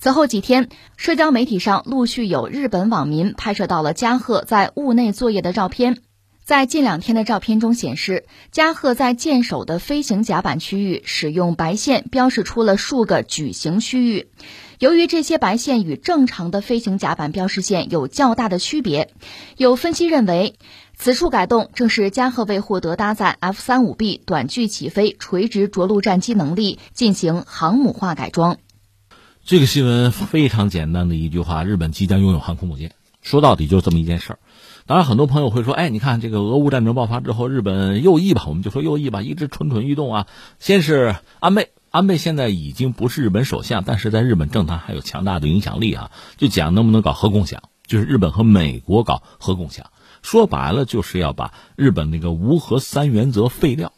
[0.00, 5.98] 此后几天，社交媒体上陆续有日本网民拍摄到了加贺在坞内作业的照片。
[6.42, 14.30] 在近两天的照片中显示，加贺在舰首的飞行甲板区域使用白线标示出了数个矩形区域。
[14.78, 19.10] 由于这些白线与正常的飞行甲板标识线有较大的区别，
[19.56, 20.54] 有分析认为，
[20.94, 28.58] 此处改动正是加贺为获得搭载 F 三五 B 短距起飞垂直着陆战机能力进行航母化改装。
[29.44, 32.92] 这个新闻非常简单的一句话：日本即将拥有航空母舰。
[33.22, 34.38] 说到底就是这么一件事儿。
[34.86, 40.26] 当然，很多朋友会说：“哎，你看这个俄乌战争爆发之后，日本右翼吧，我们就说右翼吧，一直蠢蠢欲动啊。
[40.60, 46.10] 先是安倍，安倍现在已经不是日本首相，但是在日本政坛还有强大的影响力啊。
[46.36, 53.94] 就讲能不能搞核共享，就是日本和美国搞核共享，说白了就是要把日本那个无核三原则废掉。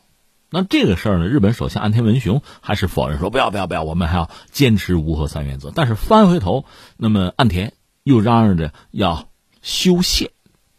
[0.48, 5.72] 那这个事儿呢，日本首相岸田文雄还是否认说不要不要不要，我们还要坚持无核三原则。
[5.74, 7.72] 但是翻回头，那么岸田
[8.04, 9.28] 又嚷嚷着要
[9.60, 10.30] 修宪。”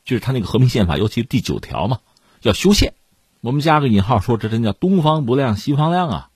[0.05, 1.99] 就是他那个和平宪法，尤其第九条嘛，
[2.43, 2.93] 要修宪。
[3.41, 6.28] 我们加个引号说，这真叫东方不亮西方亮啊！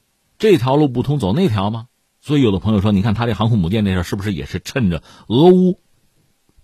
[0.44, 1.88] 这条路不通，走那条吗？
[2.20, 5.80] 所以有的朋友说，你看他这航空母舰这事，是不是也是趁着俄乌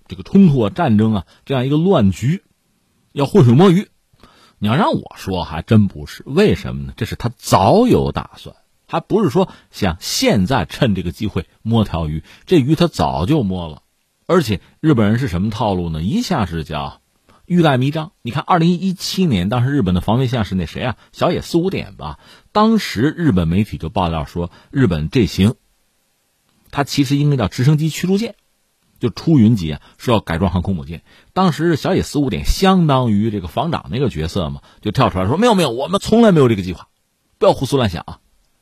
[0.05, 2.43] 这个冲突啊、战争啊这样一个乱局，
[3.13, 3.87] 要浑水摸鱼？
[4.57, 6.23] 你要让我说，还真不是。
[6.25, 6.93] 为什么呢？
[6.97, 8.53] 这是他早有打算，
[8.85, 12.25] 还不是说想现在趁这个机会摸条鱼。
[12.45, 13.83] 这鱼他早就摸了。
[14.25, 16.01] 而且日本人是什么套路呢？
[16.03, 16.99] 一下是叫
[17.49, 18.11] 欲盖弥彰。
[18.21, 20.97] 你看，二零一七年当时日本的防卫相是那谁啊？
[21.11, 22.19] 小野四五点吧。
[22.51, 25.55] 当时日本媒体就爆料说，日本这型，
[26.69, 28.35] 它其实应该叫直升机驱逐舰，
[28.99, 31.01] 就出云级啊说要改装航空母舰。
[31.33, 36.87] 当时小野四五点相当于这个防长那个角色嘛，就跳出来说没有没有，我们从来没有这个计划，
[37.39, 38.19] 不要胡思乱想啊。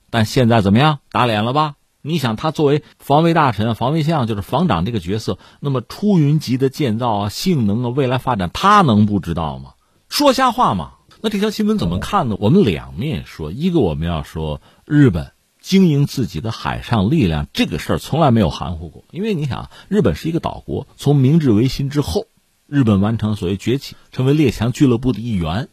[0.09, 0.99] 但现在怎么样？
[1.11, 1.75] 打脸了吧？
[2.01, 9.73] 你想他作为防卫大臣、防卫相，就是防长这个角色，那么出云级的建造啊、性能啊、未来发展，他能不知道吗？
[10.07, 10.93] 说瞎话吗？
[11.21, 12.37] 那这条新闻怎么看呢？
[12.39, 22.27] 我们两面说，一个我们要说日本经营自己的海上力量这个事儿从来没有含糊过，因为你想，日本是一个岛国，从明治维新之后，
[22.67, 25.67] 日本完成所谓崛起，成为列强俱乐部的一员。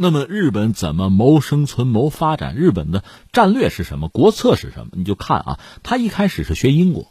[0.00, 2.54] 那么日本怎么谋生存、谋发展？
[2.54, 4.08] 日本的战略是什么？
[4.08, 4.92] 国策是什么？
[4.92, 7.08] 你就看啊，他一开始是学英国，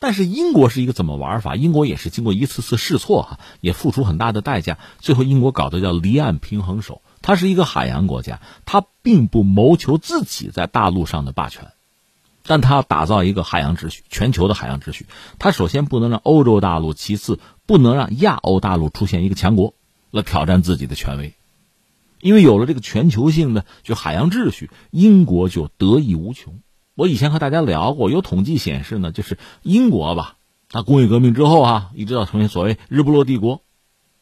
[0.00, 1.54] 但是英国是一个怎么玩法？
[1.54, 7.00] 英国也是经过一次次试错哈，也付出很大的代价，最后英国搞的叫离岸平衡手。
[7.22, 11.70] 它是一个海洋国家，它并不谋求自己在大陆上的霸权，
[12.42, 15.06] 但它要打造一个海洋秩序，全球的海洋秩序。
[15.38, 19.74] 它首先不能让欧洲大陆，其次不能让亚欧大陆出现一个强国
[20.10, 21.34] 来挑战自己的权威。
[22.26, 26.58] 因为有了这个全球性的就海洋秩序，英国就得益无穷。
[26.96, 30.34] 我以前和大家聊过，有统计显示呢，就是英国吧，
[30.68, 33.62] 它工业革命之后啊，一直到成为所谓日不落帝国，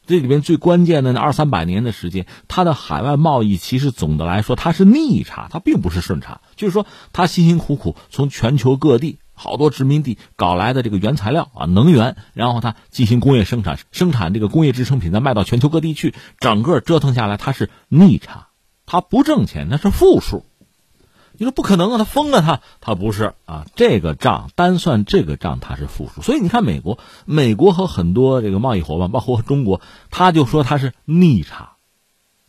[0.05, 6.41] 这里边最关键的那二三百年的时间，它的海外贸易其实总的来说它是逆差，它并不是顺差。
[6.55, 9.17] 就是说，它辛辛苦苦从全球各地。
[9.35, 18.47] 好多殖民地搞来的这个原材料啊，能源，然后它进行工业生产，生产这个工业制成品，再卖到全球各地去，整个折腾下来，它是逆差，
[18.85, 20.43] 它不挣钱，那是负数。
[21.37, 26.21] 你说不可能啊，他疯了，他他不是啊，这个账单算这个账，它是负数。
[26.21, 31.73] 所以你看，美国，美国和很多这个贸易伙伴，包括中国，他就说他是逆差，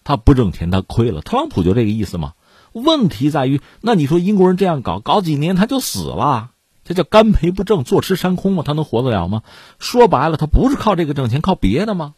[0.04, 1.20] 他不挣钱，他亏了。
[1.20, 2.34] 特朗普就这个意思嘛。
[2.70, 6.50] 问题在于，那你说英国人这样搞，搞几年他就死了。
[6.86, 8.62] 这叫干赔不挣，坐吃山空吗？
[8.64, 9.42] 他能活得了吗？
[9.80, 12.14] 说白了，他不是靠这个挣钱，靠别的吗？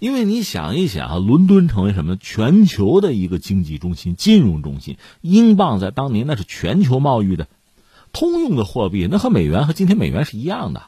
[0.00, 2.16] 因为你想一想啊，伦敦成为什么？
[2.16, 7.46] 全球的一个经济中心、金融中心，英镑在当年那是全球贸易的
[8.12, 10.82] 通用的货币，那和美元和今天美元是一样的。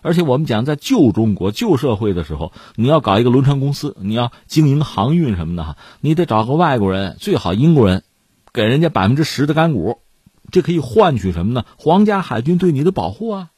[0.00, 8.04] 而且我们讲，在旧中国、旧社会的时候，你要搞一个轮船公司，你要经营航运什么的哈，你得找个外国人，最好英国人，
[8.54, 9.98] 给人家百分之十的干股。
[10.54, 11.64] 这可以换取什么呢？
[11.76, 13.50] 皇家海军对你的保护啊，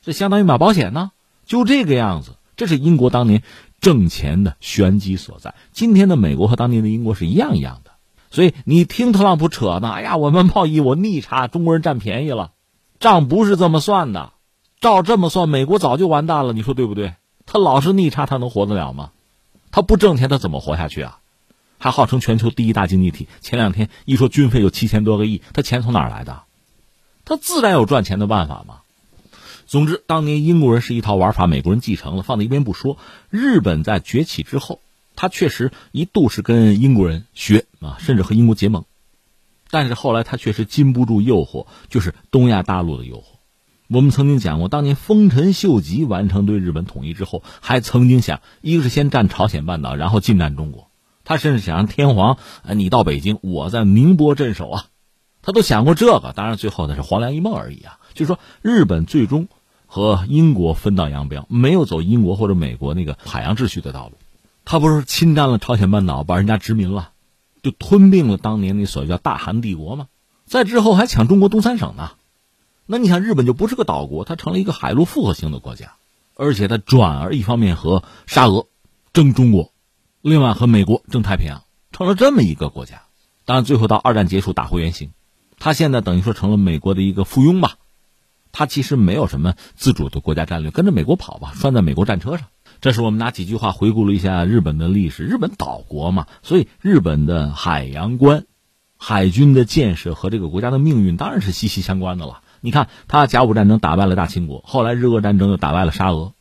[0.00, 1.12] 这相当于买保险呢。
[1.44, 3.42] 就这个样子，这是英国当年
[3.78, 5.54] 挣钱的玄机所在。
[5.72, 7.90] 今天的美国和当年的英国是一样一样的。
[8.30, 12.52] 所以你听特朗普扯呢，哎呀，我们贸易我逆差，中国人占便宜了，
[12.98, 14.32] 账不是这么算的。
[14.80, 16.54] 照这么算，美国早就完蛋了。
[16.54, 17.12] 你说对不对？
[17.44, 19.10] 他老是逆差，他能活得了吗？
[19.70, 21.18] 他不挣钱，他怎么活下去啊？
[21.84, 26.44] 还号称全球第一大经济体，前两天一说军费有七千多个亿，他钱从哪儿来的？
[27.26, 28.76] 他自然有赚钱的办法嘛。
[29.66, 32.96] 总之，当年英国人是一套玩法，美国人继承了，放在一边不说。
[33.28, 34.80] 日本在崛起之后，
[35.14, 38.86] 他确实一度是跟英国人学啊，甚至和英国结盟，
[39.68, 43.24] 但是后来他确实禁不住诱惑，就是东亚大陆的诱惑。
[43.88, 50.88] 我们曾经讲过，当年丰臣秀吉完成对日本统一之后，还曾经想，一个是先占朝鲜半岛，然后进占中国。
[51.24, 52.38] 他甚至想让天皇，
[52.74, 54.84] 你到北京，我在宁波镇守啊，
[55.42, 56.32] 他都想过这个。
[56.34, 57.98] 当然，最后那是黄粱一梦而已啊。
[58.12, 59.48] 就是说，日本最终
[59.86, 64.18] 和英国分道扬镳，没有走英国或者美国那个海洋秩序的道路。
[64.64, 67.10] 他不是侵占了朝鲜半岛，把人家殖民了，
[67.62, 70.06] 就吞并了当年那所谓叫大韩帝国吗？
[70.46, 72.12] 在之后还抢中国东三省呢。
[72.86, 75.94] 那你想，日本就不是个岛国，它成了一个海陆复合型的国家，
[76.34, 78.66] 而且它转而一方面和沙俄
[79.12, 79.73] 争中国。
[80.26, 83.02] 另外，和美国争太平洋，成了这么一个国家。
[83.44, 85.10] 当然，最后到二战结束打回原形，
[85.58, 87.74] 他现在等于说成了美国的一个附庸吧。
[88.50, 92.46] 他其实没有什么自主的国家战略，跟着美国跑吧，拴在美国战车上。
[92.80, 95.24] 这是我们拿几句话回顾了一下日本的历史。
[95.24, 98.46] 日本岛国嘛，所以日本的海洋观、
[98.96, 102.40] 海军的建设和这个国家的命运当然是息息相关的了。
[102.62, 106.32] 你看，他甲午战争打败了大清国，后来日俄战争又打败了沙俄，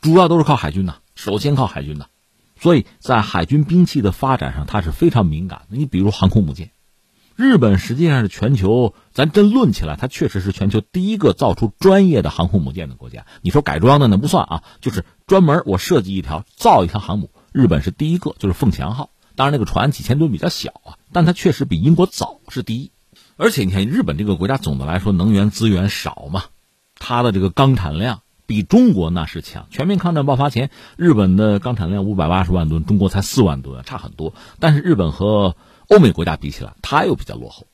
[0.00, 2.06] 主要都是靠海军呐，首先靠海军呐。
[2.60, 5.76] 所以在海军兵器的发展上，它是非常敏感的。
[5.76, 6.72] 你比如航空母舰，
[7.34, 13.24] 日本实际上是全球，咱真论起来，它确实是全球第一个造出专业的航空母舰的国家。
[13.40, 19.08] 你说改装的那不算啊，就是专门我设计一条造一条航母，日本是第一个，就是凤翔号。
[19.36, 22.92] 当然那个船几千吨比较小啊，但它确实比英国早是第一。
[23.38, 26.44] 而且你看日本这个国家总的来说能源资源少嘛，
[26.98, 28.20] 它的这个钢产量。
[28.50, 29.68] 比中国那是强。
[29.70, 34.34] 全面抗战爆发前，日本的钢产量五百八十万吨，中国才四万吨，差很多。
[34.58, 35.54] 但是日本和
[35.88, 37.68] 欧美国家比起来，它又比较落后。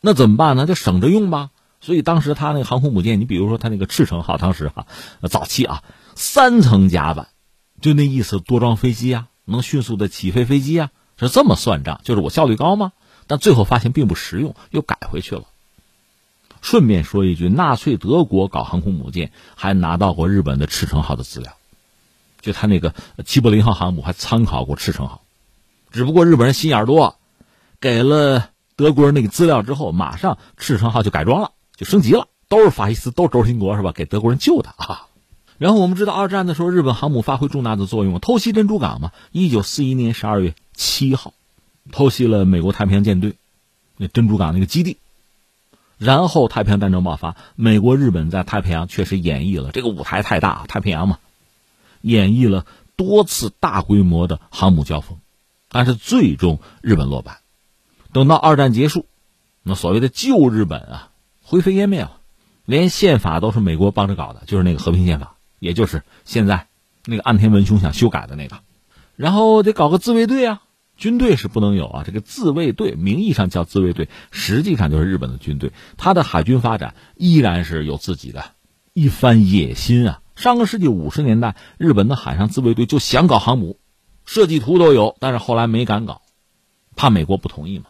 [0.00, 0.64] 那怎么办呢？
[0.64, 1.50] 就省着用吧。
[1.82, 4.86] 所以当时他那个航空母舰，你比如说他那个赤城号，当时哈
[5.28, 7.28] 早期啊，三层甲板，
[7.82, 12.92] 就那意思，多装飞机啊，能迅速的起飞飞机啊，是这么算账，就是我效率高吗？
[13.26, 15.42] 但最后发现并不实用，又改回去了。
[16.62, 21.52] 顺便说一句，纳粹德国搞航空母舰还拿到过日本的赤城号的资料，
[22.40, 22.94] 就他那个
[23.26, 25.22] 齐柏林号航母还参考过赤城号，
[25.90, 27.16] 只不过日本人心眼多，
[27.80, 33.92] 给了德国人那个资料之后，马上赤城号就改装了，就升级了，都是法西斯，都是轴心国是吧？
[33.92, 35.08] 给德国人救的啊。
[35.58, 39.12] 然后我们知道，二战的时候，日本航母发挥重大的作用，偷袭珍珠港嘛。
[39.30, 41.34] 一九四一年十二月七号，
[41.92, 43.34] 偷袭了美国太平洋舰队
[43.96, 44.96] 那珍珠港那个基地。
[46.02, 51.20] 然后太平洋战争爆发，美国、日本在太平洋确实演绎了这个舞台太大，太平洋嘛，
[52.00, 55.18] 演绎了多次大规模的航母交锋，
[55.68, 57.38] 但是最终日本落败。
[58.12, 59.06] 等到二战结束，
[59.62, 62.18] 那所谓的旧日本啊，灰飞烟灭了，
[62.64, 65.36] 连宪法都是美国帮着搞的，就是那个和平宪法。
[65.60, 66.66] 也就是现在
[67.04, 68.56] 那个岸田文雄想修改的那个，
[69.14, 70.62] 然后得搞个自卫队啊，
[71.02, 72.04] 军队是不能有啊。
[72.06, 75.72] 这个自卫队名义上叫自卫队，实际上就是日本的军队。
[75.96, 78.52] 他的海军发展依然是有自己的
[78.92, 80.20] 一番野心啊。
[80.36, 83.80] 上个世纪五十年代，日本的海上自卫队就想搞航母，
[84.24, 86.22] 设计图都有，但是后来没敢搞，
[86.94, 87.86] 怕美国不同意嘛。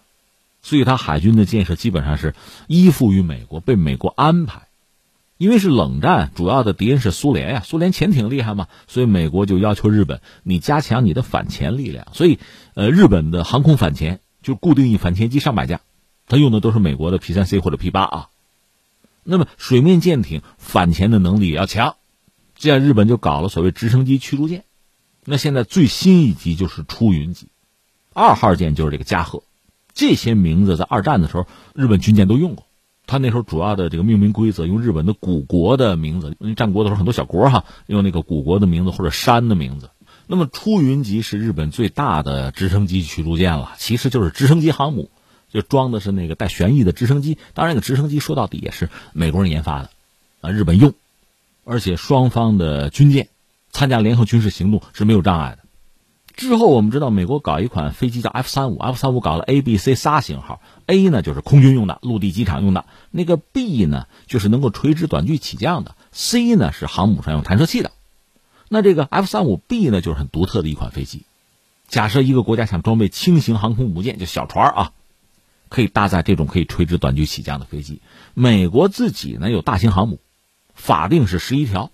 [0.63, 2.35] 所以他海军的建设基本上是
[2.67, 4.69] 依附于美国，被美国安排。
[5.43, 12.07] 因为是冷战，主要的敌人是苏联呀，苏联潜艇厉害嘛，所以美国就要求日本你加强你的反潜力量。
[12.13, 12.39] 所以，
[12.75, 15.81] 呃，日本的航空反潜就固定翼反潜机上百架，
[16.29, 18.29] 它用的都是美国的 P 三 C 或者 P 八啊。
[19.25, 21.97] 那么水面舰艇反潜的能力也要强，
[22.55, 24.63] 这样日本就搞了所谓直升机驱逐舰。
[25.25, 27.49] 那现在最新一级就是出云级，
[28.15, 29.43] 二号舰就是这个加贺，
[29.93, 32.65] 这些名字在二战的时候日本军舰都用过。
[33.07, 39.91] 他那时候主要的这个命名规则用日本的古国的名字，因为战国的时候很多小国哈用那个古国的名字或者山的名字。
[40.27, 45.11] 那么出云级是日本最大的直升机驱逐舰了，其实就是直升机航母，
[45.51, 47.37] 就装的是那个带旋翼的直升机。
[47.53, 49.91] 当然，那个直升机说到底也是美国人研发的，
[50.41, 50.95] 啊，日本用，
[51.65, 53.29] 而且双方的军舰
[53.73, 55.62] 参加联合军事行动是没有障碍的。
[56.35, 67.93] 之后我们知道，美国搞一款飞机叫 F 三五，F 三五搞了 A、B、C 仨型号，A 呢就是空军用的，陆地机场用的；那个 B 呢就是能够垂直短距起降的，C 呢是航母上用弹射器的。
[68.69, 71.27] 那这个 F 三五 B 呢就是很独特的一款飞机。
[71.87, 74.93] 假设一个国家想装备轻型航空母舰，就小船啊，
[75.69, 78.01] 可以搭载这种可以垂直短距起降的飞机。
[78.33, 80.19] 美国自己呢有大型航母，
[80.75, 81.91] 法定是十一条。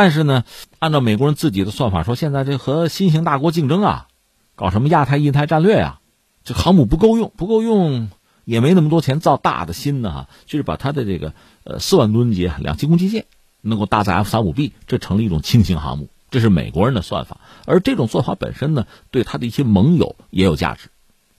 [0.00, 0.44] 但是呢，
[0.78, 4.06] 按照美国人自己的算法说，现在这和新型大国竞争啊，
[4.54, 5.98] 搞什么亚太、印太战略呀，
[6.44, 8.08] 这航母不够用，不够用，
[8.44, 11.34] 也没那么多钱造大的新的哈，就是把它的这个
[11.64, 13.26] 呃四万吨级两栖攻击舰
[13.60, 17.40] 能够搭载 F 三五 B，这成了一种轻型航母，这是美国人的算法。
[17.66, 20.90] 而这种做法本身呢，对他的一些盟友也有价值，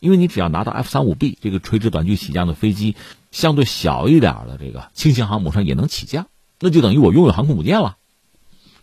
[0.02, 2.98] 因为你只要拿到 F 三五 B 这个垂直短距起降的飞机，
[3.32, 6.28] 相对小一点的这个轻型航母上也能起降，
[6.60, 7.96] 那就等于我拥有航空母舰了。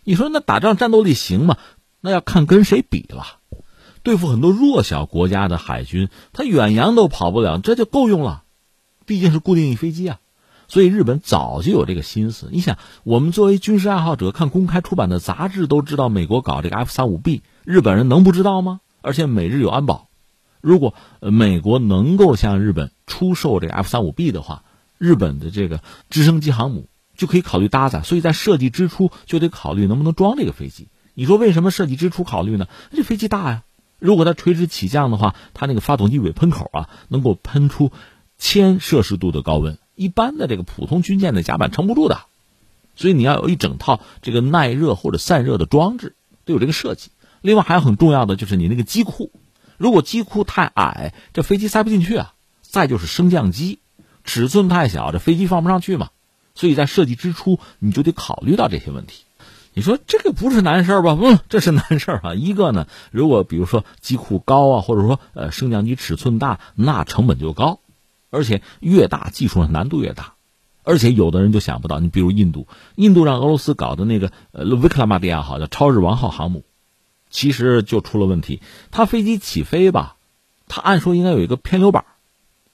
[0.07, 1.57] 你说那打仗战斗力行吗？
[1.99, 3.25] 那要看跟谁比了。
[4.03, 8.45] 对付很多弱小国家的海军，他远洋都跑不了，这就够用了。
[9.05, 10.19] 毕竟是固定翼飞机啊，
[10.69, 12.47] 所以日本早就有这个心思。
[12.53, 18.79] 你想，我们作为军事爱好者，看公开出版的杂志都知道，美国搞这个 F 三五 B，日本人能不知道吗？
[19.01, 20.07] 而且美日有安保，
[20.61, 24.63] 如果美国能够向日本出售这个 F 三五 B 的话，
[24.97, 26.87] 日本的这个直升机航母。
[27.17, 30.87] 就可以考虑搭载，所以在设计之初就得考虑能不能装这个飞机。
[31.15, 32.67] 你说为什么设计之初考虑呢？
[32.91, 33.63] 这飞机大呀，
[33.99, 37.91] 如果它垂直起降的话，它那个发动机尾喷口啊，能够喷出
[38.37, 42.21] 千摄氏度的高温，一般的这个普通军舰的甲板撑不住的。
[42.95, 46.15] 所以你要有一整套这个耐热或者散热的装置，
[46.45, 47.09] 都有这个设计。
[47.41, 49.31] 另外还有很重要的就是你那个机库，
[49.77, 52.33] 如果机库太矮，这飞机塞不进去啊。
[52.61, 53.79] 再就是升降机
[54.23, 56.09] 尺寸太小，这飞机放不上去嘛。
[56.57, 59.25] 所以在设计之初，你就得考虑到这些问题。
[59.75, 61.15] 你说这个不是难事儿吧？
[61.21, 62.33] 嗯，这是难事儿啊。
[62.33, 67.79] 一个呢，如果比如说机库高啊，或者说呃升降机尺寸大，那成本就高，
[68.31, 70.33] 而且越大技术上难度越大。
[70.81, 76.63] 而且有的人就想不到，你比如印度，印度让俄罗斯搞的那个呃维克拉玛蒂亚号叫超日王号航母，
[77.29, 78.63] 其实就出了问题。
[78.89, 80.15] 它飞机起飞吧，
[80.67, 82.03] 它按说应该有一个偏流板，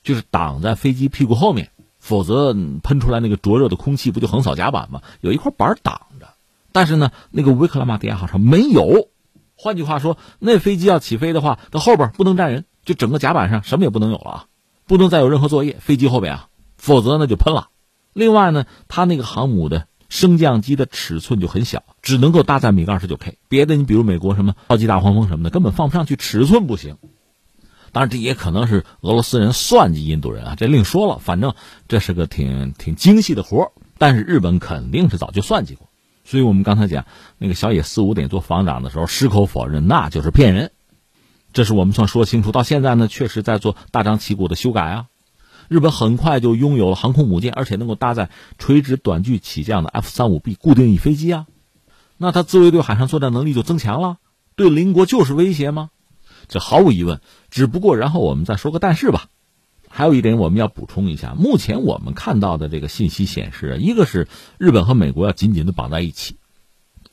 [0.04, 1.72] 就是挡在飞机屁股后面。
[2.04, 5.02] 否则喷出来那个灼热的空气不就横扫甲板吗？
[5.22, 6.28] 有一块板挡着，
[6.74, 9.08] 但是呢，那个维克拉玛蒂亚号上没有。
[9.56, 14.46] 换句话说，那飞机要起飞的话，它后边不能站人，就整个甲板上什么也不能有了啊，
[14.86, 15.78] 不能再有任何作业。
[15.80, 17.70] 飞机后边啊，否则呢就喷了。
[18.12, 26.98] 另外呢，它那个航母的升降机的尺寸就很小，只能够搭载米格二十九 K，别的你比如美国什么超级大黄蜂什么的，根本放不上去，尺寸不行。
[27.94, 31.20] 当然，这也可能是俄罗斯人算计印度人啊，这另说了。
[31.20, 31.54] 反正
[31.88, 35.88] 这是个挺挺精细的活但是日本肯定是早就算计过。
[36.26, 37.06] 所以我们刚才讲
[37.38, 40.72] 那个小野四五点做防长的时候，矢口否认那就是骗人。
[41.54, 42.52] 这是我们算说清楚。
[42.52, 45.06] 到现在呢，确实在做大张旗鼓的修改啊。
[45.70, 51.46] 日本很快就拥有了航空母舰，而且能够搭载垂直短距起降的 F 三五 B 固定翼飞机啊。
[52.18, 54.18] 那他自卫队海上作战能力就增强了，
[54.56, 55.92] 对邻国就是威胁吗？
[56.48, 59.28] 这毫无疑问，只不过然后我们再说个但是吧。
[59.96, 64.28] 还有一点我们要补充一下，目前我们看到的这个信息显示，一个是
[64.58, 66.38] 日本和美国要紧紧的绑在一起，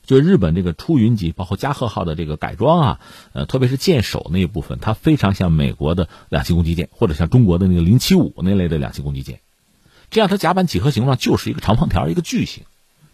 [0.03, 2.99] 就日本这个出云级包括加贺号的这个改装啊，
[3.33, 9.41] 呃，特别是舰首那一部分，它非常像美国的两栖攻击舰，或者像中国的那个零七五那类的两栖攻击舰，
[10.09, 12.63] 这样它甲板几何形状就是一个长方条，一个矩形。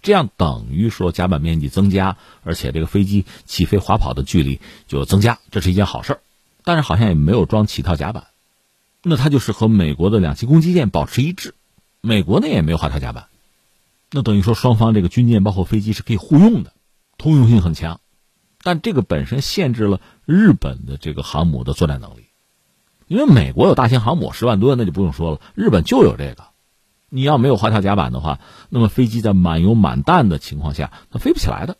[0.01, 6.19] 这样等于说甲板面积增加，而且这个飞机起飞滑跑的距离就增加，这是一件好事
[6.63, 8.27] 但是好像也没有装起跳甲板，
[9.01, 11.55] 那它就是和美国的两栖攻击舰保持一致，
[12.01, 13.27] 美国呢也没有滑跳甲板，
[14.11, 16.73] 那等于说双方这个军舰包括飞机是可以互用的，
[17.17, 17.99] 通用性很强。
[18.63, 22.25] 但这个本身限制了日本的这个航母的作战能力，
[23.07, 26.45] 因为美国有大型航母十万吨，那就不用说了，日本就有这个。
[27.09, 28.39] 你要没有滑跳甲板的话，
[28.69, 31.77] 那么飞机在满油满弹的情况下，它飞不起来的。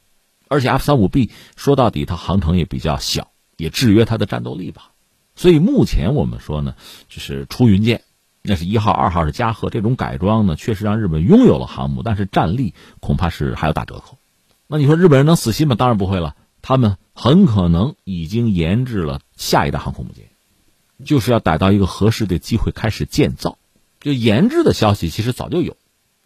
[0.47, 4.91] 而且 F 三五 B 说到底，它航程也比较小，也制约它的战斗力吧。
[5.35, 6.75] 所以目前我们说呢，
[7.09, 8.03] 就是出云舰，
[8.41, 14.17] 那是一号、二号是加贺这种改装呢，确实让日本拥有了航母，但是战力恐怕是还要打折扣。
[14.67, 15.75] 那你说日本人能死心吗？
[15.75, 20.29] 当然不会了，他们很可能已经研制了下一代航空母舰，
[21.05, 23.57] 就是要逮到一个合适的机会开始建造。
[23.99, 25.75] 就研制的消息其实早就有，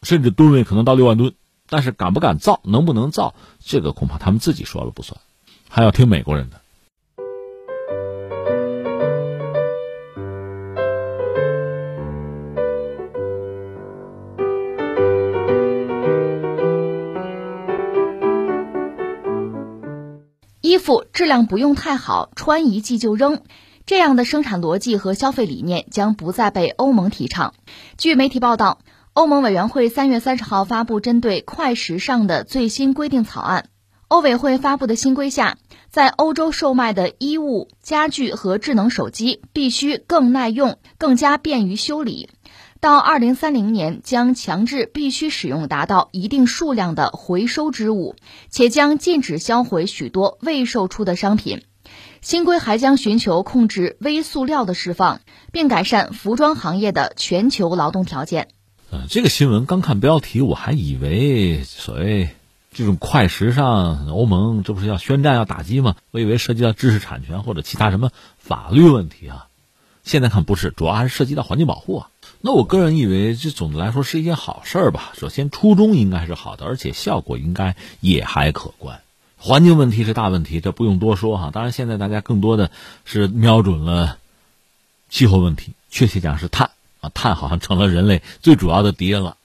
[0.03, 1.33] 甚至吨位可能到六万吨，
[1.69, 5.19] 但是敢不敢造，能不能造，这个恐怕他们自己说了不算，
[5.69, 6.61] 还要听美国人的。
[20.61, 23.41] 衣服质量不用太好，穿一季就扔。
[23.91, 27.53] 这样的生产逻辑和消费理念将不再被欧盟提倡。
[27.97, 28.79] 据媒体报道，
[29.11, 33.65] 欧盟委员会三月三十号发布针对快时尚的最新规定草案。
[34.07, 35.57] 欧委会发布的新规下，
[35.89, 42.29] 在欧洲售卖的衣物、家具和智能手机必须更耐用、更加便于修理。
[42.79, 48.15] 到二零三零年，将强制必须使用达到一定数量的回收织物，
[48.49, 51.63] 且将禁止销毁许多未售出的商品。
[52.21, 58.47] 新规还将寻求控制微塑料的释放，并改善服装行业的全球劳动条件。
[58.91, 62.29] 呃，这个新闻刚看标题，我还以为所谓
[62.71, 65.95] 这种快时尚，欧盟这不是要宣战要打击吗？
[66.11, 69.47] 我以为涉及到知识产权或者其他什么法律问题啊。
[70.03, 72.09] 现在看不是，主要还是涉及到环境保护啊。
[72.39, 75.11] 那我个人以为，这总的来说是一件好事儿吧。
[75.17, 79.01] 首先，初衷应该是好的，而且效果应该也还可观。
[79.43, 81.49] 环境问题是大问题，这不用多说哈。
[81.51, 82.69] 当然，现在大家更多的
[83.05, 84.19] 是瞄准了
[85.09, 86.69] 气候问题，确切讲是碳
[86.99, 89.37] 啊，碳好像成了人类最主要的敌人了。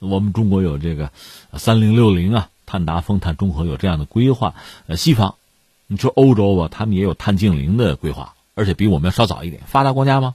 [0.00, 1.12] 我们中国有这个
[1.52, 4.56] 三零六零啊，碳达峰、碳中和有这样的规划。
[4.88, 5.36] 呃，西方，
[5.86, 9.62] 你说欧洲吧，他们也有碳净零的规划，而且比我们要稍早一点。
[9.68, 10.34] 发达国家吗？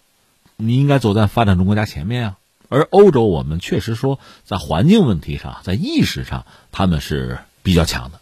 [0.55, 2.37] 你应该走在发展中国家前面啊。
[2.69, 8.20] 而欧洲，我们确实说在环境问题上，在意识上，他们是比较强的。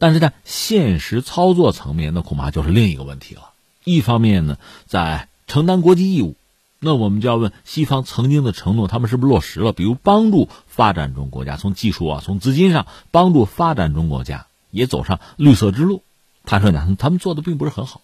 [0.00, 3.50] 但是在现实操作层面，那恐怕就是另一个问题了。
[3.84, 6.36] 一方面呢，在承担国际义务，
[6.78, 9.74] 那我们就要问西方曾经的承诺，他们是不是落实了？
[9.74, 16.02] 比如帮助发展中国家从技术啊、从资金上帮助发展中国家也走上绿色之路。
[16.46, 18.00] 坦率讲，他们做的并不是很好。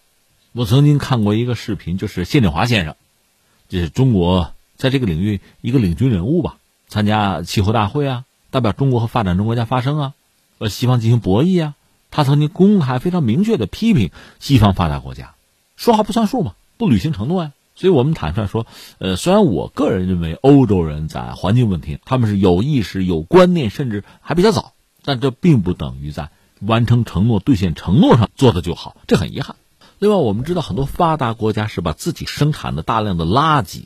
[0.51, 2.95] 我曾经看过一个视频，就是谢振华先生，
[3.69, 10.13] 这是中国在这个领域一个领军人物吧，参加气候大会啊，代表中国和发展中国家发声啊，
[10.59, 11.73] 和西方进行博弈啊。
[12.17, 14.09] 他曾经公开非常明确的批评
[14.39, 15.35] 西方发达国家，
[15.75, 17.51] 说话不算数嘛，不履行承诺呀。
[17.75, 18.65] 所以我们坦率说，
[18.97, 29.55] 呃，虽然我个人认为欧洲人在环境问题他们是有意识、有观念，甚至还比较早，但这并不等于在完成承诺、兑现承诺上做的就好，这很遗憾。
[29.99, 33.83] 另外，我们知道很多发达国家是把自己生产的大量的垃圾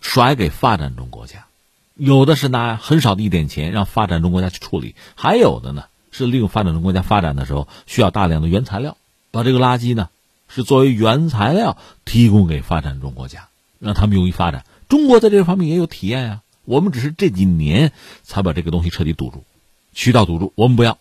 [0.00, 1.46] 甩给发展中国家，
[1.94, 5.84] 有的是拿很少的一点钱让发展中国家去处理，还有的呢。
[6.10, 8.96] 是利用发展中国家发展的时候需要大量的原材料，
[9.30, 10.08] 把这个垃圾呢
[10.48, 13.48] 是作为原材料提供给发展中国家，
[13.78, 14.64] 让他们用于发展。
[14.88, 17.92] 中国在这方面也有体验呀，我们只是这几年
[18.22, 19.44] 才把这个东西彻底堵住。
[19.92, 20.98] 渠道堵住，我们不要，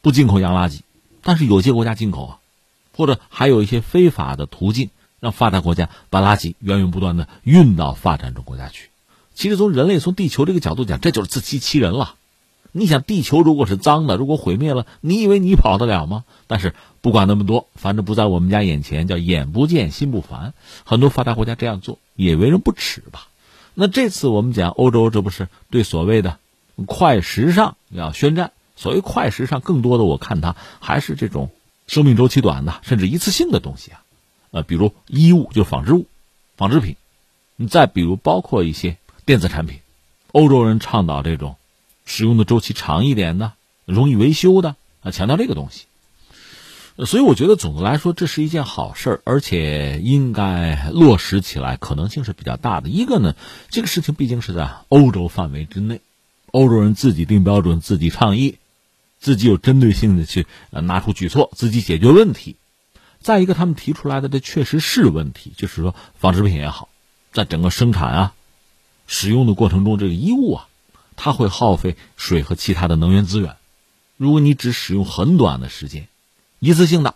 [0.00, 0.80] 不进口洋垃圾。
[1.22, 2.38] 但是有些国家进口啊，
[2.96, 4.90] 或者还有一些非法的途径，
[5.20, 8.90] 让发达国家把垃圾源源不断的运到发展中国家去。
[9.34, 12.16] 其实从人类从地球这个角度讲，这就是自欺欺人了。
[12.74, 16.24] 你想，地球如果是脏的，如果毁灭了，你以为你跑得了吗？
[16.46, 20.54] 但是不管那么多，反正不在我们家眼前，叫眼不见心不烦。
[20.84, 23.28] 很多发达国家这样做也为人不耻吧？
[23.74, 26.38] 那这次我们讲欧洲，这不是对所谓的
[26.86, 28.52] 快时尚要宣战？
[28.74, 31.50] 所谓快时尚，更多的我看它还是这种
[31.86, 34.02] 生命周期短的，甚至一次性的东西啊，
[34.50, 36.06] 呃，比如衣物，就是纺织物、
[36.56, 36.96] 纺织品。
[37.56, 38.96] 你再比如包括一些
[39.26, 39.80] 电子产品，
[40.32, 41.56] 欧洲人倡导这种。
[42.04, 43.52] 使用的周期长一点的，
[43.84, 45.84] 容易维修的啊，强调这个东西。
[47.06, 52.90] 所以我觉得总的来说，这是一件好事而且应该落实起来可能性是比较大的。
[52.90, 53.34] 一个呢，
[53.70, 56.00] 这个事情毕竟是在欧洲范围之内，
[56.50, 58.56] 欧洲人自己定标准、自己倡议、
[59.18, 62.56] 自己有针对性的去拿出举措、自己解决问题。
[63.20, 66.90] 再一个，他们提出来的这确实是问题，就是说纺织品也好，
[67.32, 68.34] 在整个生产啊、
[69.06, 70.68] 使用的过程中，这个衣物啊。
[71.24, 73.54] 它会耗费水和其他的能源资源，
[74.16, 76.08] 如果你只使用很短的时间，
[76.58, 77.14] 一次性的，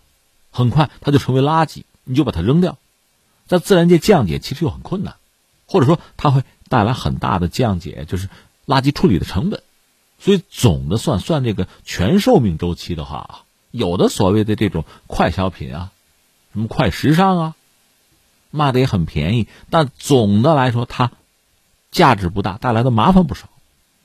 [0.53, 2.79] 很快它就成为垃圾，你就把它扔掉，
[3.49, 5.17] 在自然界降解其实又很困难，
[5.67, 8.29] 或者说它会带来很大的降解，就是
[8.65, 9.65] 垃圾处理的成本。
[10.21, 13.43] 所以总的算算这个全寿命周期的话啊，
[13.73, 15.91] 有的所谓的这种快消品啊，
[16.53, 17.55] 什么快时尚啊，
[18.53, 21.11] 卖的也很便宜，但总的来说它
[21.91, 23.49] 价值不大，带来的麻烦不少。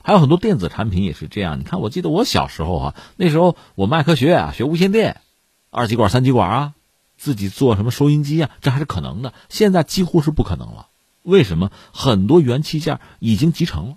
[0.03, 1.59] 还有很多电子产品也是这样。
[1.59, 5.21] 你看，我记得我小时候啊，那时候我卖科学啊，学无线电，
[5.69, 6.73] 二极管、三极管啊，
[7.17, 9.33] 自己做什么收音机啊，这还是可能的。
[9.49, 10.87] 现在几乎是不可能了。
[11.23, 11.71] 为什么？
[11.93, 13.95] 很多元器件已经集成了，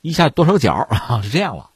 [0.00, 1.20] 一下多少个角啊？
[1.24, 1.70] 是这样了，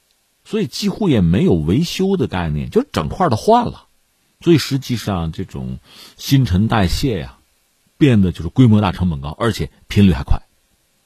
[0.44, 3.88] 所以几乎也没有维修的概念，就整块的换了。
[4.40, 5.78] 所以实际上这种
[6.16, 7.38] 新陈代谢呀，
[7.98, 10.40] 变得就是规模大、成本高，而且频率还快，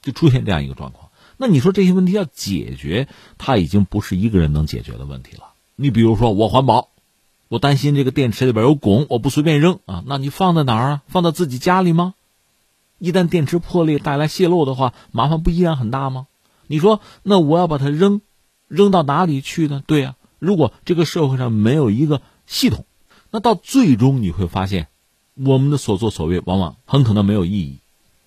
[0.01, 1.10] 就出现这样一个状况。
[1.41, 3.07] 那你说这些问题要解决，
[3.39, 5.53] 它已经不是一个人能解决的问题了。
[5.75, 6.89] 你比如说，我环保，
[7.47, 10.03] 我担心这个电池里边有汞，我不随便扔啊。
[10.05, 11.01] 那你放在哪儿啊？
[11.07, 12.13] 放到自己家里吗？
[12.99, 16.27] 一旦电池破裂带来泄漏的话，麻烦不依然很大吗？
[16.67, 18.21] 你说，那我要把它扔，
[18.67, 19.81] 扔到哪里去呢？
[19.87, 22.85] 对呀，如果这个社会上没有一个系统，
[23.31, 24.89] 那到最终你会发现，
[25.33, 27.80] 我们的所作所为往往很可能没有意义。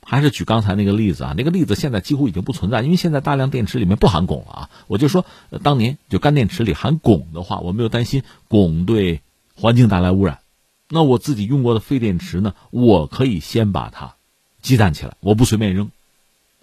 [0.04, 4.70] 还是举刚才那个例子啊，那个例子现在几乎已经不存在，因为现在大量电池里面不含汞了啊。
[4.86, 5.24] 我就说，
[5.62, 9.22] 当年就干电池里含汞的话，我没有担心汞对
[9.54, 10.40] 环境带来污染。
[10.88, 14.14] 那我自己用过的废电池呢，我可以先把它
[14.60, 15.90] 积攒起来，我不随便扔，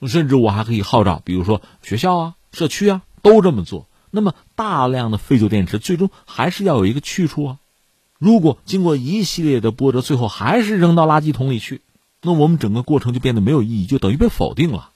[0.07, 3.87] 甚至我还可以号召，比如说学校啊、社区啊都这么做。
[4.11, 7.57] 那么大量的废旧电池最终还是要有一个去处啊。
[8.19, 11.81] 如果经过一系列的波折，最后还是扔到垃圾桶里去。
[12.21, 14.91] 那我们整个过程就变得没有意义，就等于被否定了，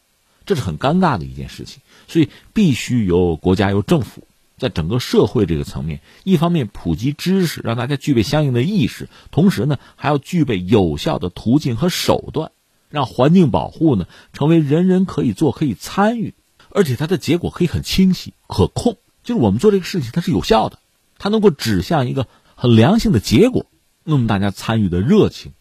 [0.46, 1.82] 这是很尴尬的一件事情。
[2.08, 4.28] 所以必须由国家、由政府，
[4.60, 12.52] 在整个社会这个层面，一方面普及知识，让大家具备相应的意识，同时呢，还要具备有效的途径和手段，
[12.90, 16.36] 让环境保护呢成为人人可以做、可以参与，
[16.70, 18.98] 而且它的结果可以很清晰、可控。
[19.24, 20.78] 就是我们做这个事情，它是有效的，
[21.18, 23.66] 它能够指向一个很良性的结果，
[24.04, 25.54] 那么大家参与的热情，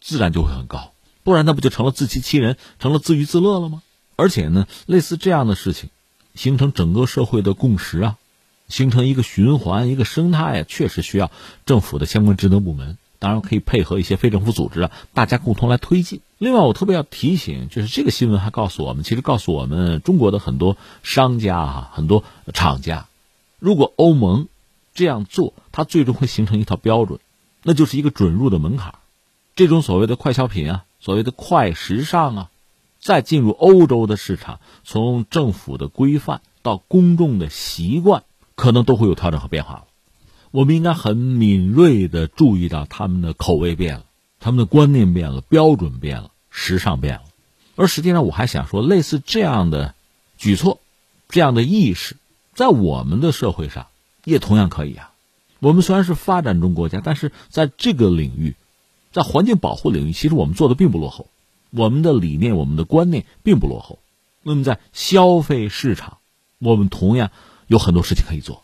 [0.00, 0.87] 自然就会很高。
[1.28, 3.82] 不然，那不就成了自欺欺人，成了自娱自乐了吗？
[4.16, 5.90] 而且呢，类似这样的事情，
[6.34, 8.16] 形成整个社会的共识啊，
[8.70, 11.30] 形成一个循环、一个生态啊，确实需要
[11.66, 16.22] 政府的相关职能部门，当然可以配合一些非政府组织啊，大家共同来推进。
[16.38, 22.24] 另外，我特别要提醒，就是这个新闻还告诉我们，其实告诉我们中国的很多商家啊，很多
[22.54, 23.06] 厂家，
[23.58, 24.48] 如果欧盟
[24.94, 27.20] 这样做，它最终会形成一套标准，
[27.62, 28.94] 那就是一个准入的门槛。
[29.54, 30.84] 这种所谓的快消品啊。
[31.00, 32.50] 所谓的快时尚啊，
[33.00, 38.24] 再进入欧洲的市场，从政府的规范到公众的习惯，
[38.56, 39.84] 可能都会有调整和变化了。
[40.50, 44.06] 我们应该很敏锐的注意到他们的口味变了，
[44.40, 47.22] 他们的观念变了，标准变了，时尚变了。
[47.76, 49.94] 而实际上，我还想说，类似这样的
[50.36, 50.80] 举措，
[51.28, 52.16] 这样的意识，
[52.54, 53.86] 在我们的社会上
[54.24, 55.12] 也同样可以啊。
[55.60, 58.56] 我们虽然是发展中国家，但是在这个领域。
[59.18, 61.26] 在环境保护领域，其实我们做的并不落后，
[61.72, 63.98] 我们的理念、我们的观念并不落后。
[64.44, 66.18] 那么在消费市场，
[66.60, 67.32] 我们同样
[67.66, 68.62] 有很多事情可以做。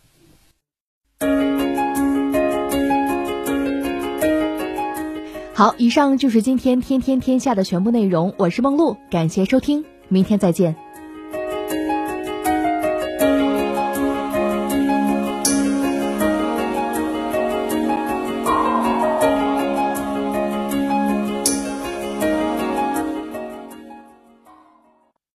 [5.55, 8.32] 好，以上就是今天天天天下的全部内容。
[8.38, 10.84] 我是梦露，感谢收听，明天再见。